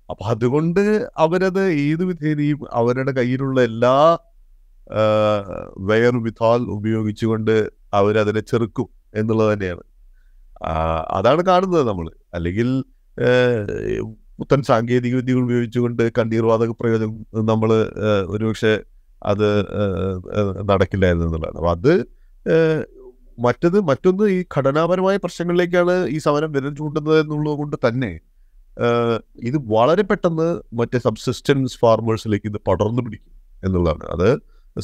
[0.10, 0.84] അപ്പൊ അതുകൊണ്ട്
[1.17, 3.95] അവരത് ഏത് വിധേനയും അവരുടെ കയ്യിലുള്ള എല്ലാ
[5.89, 7.56] വെയർ വിഥാൽ ഉപയോഗിച്ചുകൊണ്ട്
[7.93, 9.84] അവരതിനെ ചെറുക്കും എന്നുള്ളത് തന്നെയാണ്.
[11.17, 12.69] അതാണ് കാണുന്നത് നമ്മൾ അല്ലെങ്കിൽ
[14.39, 17.13] പുത്തൻ സാങ്കേതിക വിദ്യകൾ ഉപയോഗിച്ചുകൊണ്ട് കണ്ണീർവാതക പ്രയോജനം
[17.45, 17.69] നമ്മൾ
[18.28, 18.73] ഒരുപക്ഷെ
[19.31, 19.47] അത്
[20.71, 21.57] നടക്കില്ലായിരുന്നു എന്നുള്ളതാണ്.
[21.61, 21.93] അപ്പം അത്
[23.45, 28.11] മറ്റത് മറ്റൊന്ന് ഈ ഘടനാപരമായ പ്രശ്നങ്ങളിലേക്കാണ് ഈ സമരം വിരൽ ചൂണ്ടുന്നത് എന്നുള്ളത് കൊണ്ട് തന്നെ
[29.49, 30.47] ഇത് വളരെ പെട്ടെന്ന്
[30.79, 33.33] മറ്റേ സബ്സിസ്റ്റൻസ് ഫാർമേഴ്സിലേക്ക് ഇത് പടർന്നു പിടിക്കും
[33.65, 34.05] എന്നുള്ളതാണ്.
[34.15, 34.29] അത്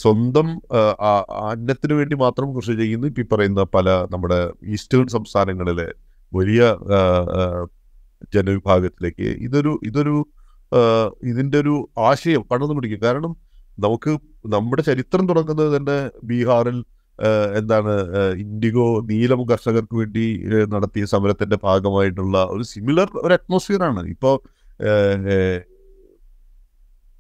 [0.04, 0.48] സ്വന്തം
[1.46, 3.06] അന്നത്തിന് വേണ്ടി മാത്രം കൃഷി ചെയ്യുന്ന.
[3.12, 4.40] ഇപ്പം പറയുന്ന പല നമ്മുടെ
[4.74, 5.88] ഈസ്റ്റേൺ സംസ്ഥാനങ്ങളിലെ
[6.32, 6.62] വലിയ
[8.36, 10.16] ജനവിഭാഗത്തിലേക്ക് ഇതൊരു ഇതൊരു
[11.30, 11.76] ഇതിന്റെ ഒരു
[12.10, 13.02] ആശയം പടർന്നു പിടിക്കും.
[13.08, 13.32] കാരണം
[13.86, 14.12] നമുക്ക്
[14.54, 15.98] നമ്മുടെ ചരിത്രം തുടങ്ങുന്നത് തന്നെ
[16.30, 16.78] ബീഹാറിൽ
[17.60, 17.94] എന്താണ്
[18.44, 20.26] ഇൻഡിഗോ നീലം കർഷകർക്ക് വേണ്ടി
[20.74, 24.02] നടത്തിയ സമരത്തിന്റെ ഭാഗമായിട്ടുള്ള ഒരു സിമിലർ ഒരു അറ്റ്മോസ്ഫിയർ ആണ്.
[24.14, 24.36] ഇപ്പോൾ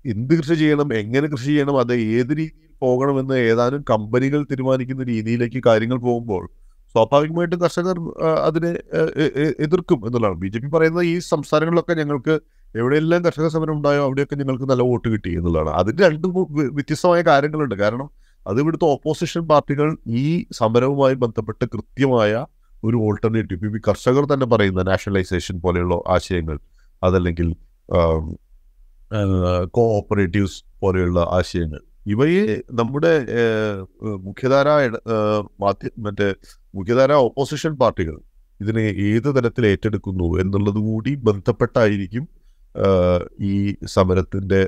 [0.05, 5.97] എന്ത് കൃഷി ചെയ്യണം എങ്ങനെ കൃഷി ചെയ്യണം അത് ഏത് രീതിയിൽ പോകണമെന്ന് ഏതാനും കമ്പനികൾ തീരുമാനിക്കുന്ന രീതിയിലേക്ക് കാര്യങ്ങൾ
[6.07, 6.43] പോകുമ്പോൾ
[6.95, 7.97] സ്വാഭാവികമായിട്ടും കർഷകർ
[8.47, 8.71] അതിനെ
[9.65, 10.37] എതിർക്കും എന്നുള്ളതാണ്.
[10.43, 12.35] ബി ജെ പി പറയുന്നത് ഈ സംസ്ഥാനങ്ങളിലൊക്കെ ഞങ്ങൾക്ക്
[12.79, 15.71] എവിടെയെല്ലാം കർഷക സമരം ഉണ്ടായോ അവിടെയൊക്കെ ഞങ്ങൾക്ക് നല്ല വോട്ട് കിട്ടി എന്നുള്ളതാണ്.
[15.79, 16.27] അതിന് രണ്ട്
[16.77, 17.75] വ്യത്യസ്തമായ കാര്യങ്ങളുണ്ട്.
[17.83, 18.07] കാരണം
[18.45, 19.87] അത് ഇവിടുത്തെ ഓപ്പോസിഷൻ പാർട്ടികൾ
[20.21, 20.25] ഈ
[20.59, 22.45] സമരവുമായി ബന്ധപ്പെട്ട് കൃത്യമായ
[22.83, 26.57] ഒരു ഓൾട്ടർനേറ്റീവ് ഇപ്പം കർഷകർ തന്നെ പറയുന്ന നാഷണലൈസേഷൻ പോലെയുള്ള ആശയങ്ങൾ
[27.03, 27.47] അതല്ലെങ്കിൽ
[29.77, 31.81] കോഓപ്പറേറ്റീവ്സ് പോലെയുള്ള ആശയങ്ങൾ.
[32.13, 32.43] ഇവയെ
[32.79, 33.13] നമ്മുടെ
[34.27, 34.67] മുഖ്യധാര
[35.63, 36.27] മാധ്യ മറ്റേ
[36.77, 38.15] മുഖ്യധാര ഓപ്പോസിഷൻ പാർട്ടികൾ
[38.59, 42.23] ഇതിനെ ഏത് തരത്തിൽ ഏറ്റെടുക്കുന്നു എന്നുള്ളത് കൂടി ബന്ധപ്പെട്ടായിരിക്കും
[43.43, 43.53] ഈ
[43.85, 44.61] സമരത്തിന്റെ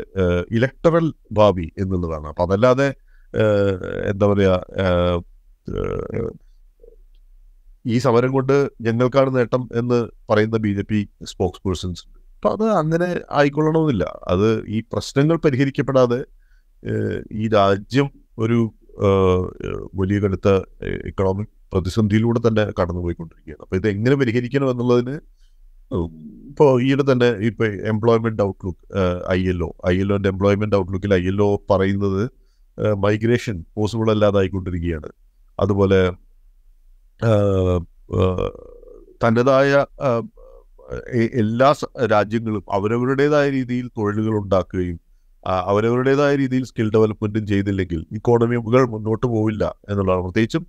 [0.51, 2.27] ഇലക്ടറൽ ഭാവി എന്നുള്ളതാണ്.
[2.27, 2.87] അപ്പം അതല്ലാതെ
[4.09, 5.19] എന്താ പറയാ ഏഹ്,
[5.73, 6.31] ഏഹ്,
[7.85, 12.03] ഈ സമരം കൊണ്ട് ഞങ്ങൾക്കാണ് നേട്ടം എന്ന് പറയുന്ന B J P spokespersons
[12.35, 14.05] അപ്പം അത് അങ്ങനെ ആയിക്കൊള്ളണമെന്നില്ല.
[14.27, 16.19] അത് ഈ പ്രശ്നങ്ങൾ പരിഹരിക്കപ്പെടാതെ
[17.41, 18.59] ഈ രാജ്യം ഒരു
[19.93, 20.49] വലിയ കടുത്ത
[21.09, 23.61] എക്കണോമിക് പ്രതിസന്ധിയിലൂടെ തന്നെ കടന്നുപോയിക്കൊണ്ടിരിക്കുകയാണ്.
[23.63, 25.15] അപ്പോൾ ഇത് എങ്ങനെ പരിഹരിക്കണം എന്നുള്ളതിന്
[26.49, 28.79] ഇപ്പോൾ ഈയിടെ തന്നെ ഇപ്പോൾ employment outlook
[29.31, 32.21] I L O I L ഒന്റെ employment ഔട്ട്ലുക്കിൽ ഐ എൽ ഒ പറയുന്നത്
[32.95, 35.09] മൈഗ്രേഷൻ പോസിബിൾ അല്ലാതായിക്കൊണ്ടിരിക്കുകയാണ്
[35.59, 36.11] അതുപോലെ
[41.13, 41.73] എ- എല്ലാ
[42.05, 44.99] രാജ്യങ്ങളും അവരവരുടേതായ രീതിയിൽ തൊഴിലുകൾ ഉണ്ടാക്കുകയും
[45.47, 50.23] അവരവരുടേതായ രീതിയിൽ സ്കിൽ ഡെവലപ്മെന്റും ചെയ്തില്ലെങ്കിൽ ഇക്കോണമികൾ മുന്നോട്ട് പോവില്ല എന്നുള്ളതാണ്.
[50.23, 50.67] പ്രത്യേകിച്ചും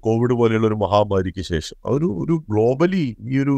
[0.00, 1.76] കോവിഡ് പോലെയുള്ള ഒരു മഹാമാരിക്ക് ശേഷം.
[1.86, 3.56] അതൊരു ഒരു ഗ്ലോബലി ഈ ഒരു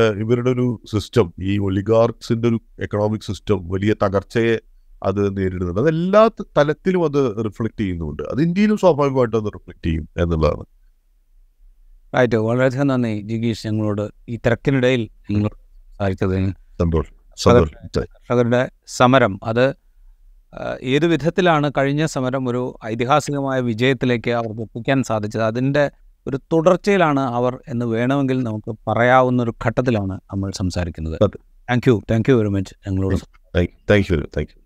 [0.00, 4.58] ഇവരുടെ ഒരു സിസ്റ്റം ഈ ഒലിഗാർക്സിന്റെ ഒരു എക്കണോമിക് സിസ്റ്റം വലിയ തകർച്ചയെ
[5.02, 5.80] അത് നേരിടുന്നുണ്ട്.
[5.80, 8.22] അത് എല്ലാ തലത്തിലും അത് റിഫ്ലക്ട് ചെയ്യുന്നുണ്ട്.
[8.22, 10.64] അത് ഇന്ത്യയിലും സ്വാഭാവികമായിട്ടും അത് റിഫ്ലക്ട് ചെയ്യും എന്നുള്ളതാണ്.
[12.16, 16.52] റൈറ്റ് വളരെയധികം നന്ദി ജിഗീഷ് ഞങ്ങളോട് ഈ തിരക്കിനിടയിൽ സംസാരിച്ചതിന്.
[16.78, 17.14] സന്തോഷം.
[17.98, 19.40] കർഷകരുടെ സമരം.
[19.44, 19.74] അത്
[20.82, 25.42] ഏത് വിധത്തിലാണ് കഴിഞ്ഞ സമരം ഒരു ഐതിഹാസികമായ വിജയത്തിലേക്ക് അവർക്ക് എത്തിക്കാൻ സാധിച്ചത്?
[25.42, 25.90] അതിന്റെ
[26.26, 31.16] ഒരു തുടർച്ചയിലാണ് അവർ എന്ന് വേണമെങ്കിൽ നമുക്ക് പറയാവുന്ന ഒരു ഘട്ടത്തിലാണ് നമ്മൾ സംസാരിക്കുന്നത്.
[31.68, 33.16] Thank you thank you very much ഞങ്ങളോട്
[33.88, 34.61] താങ്ക് യു താങ്ക് യു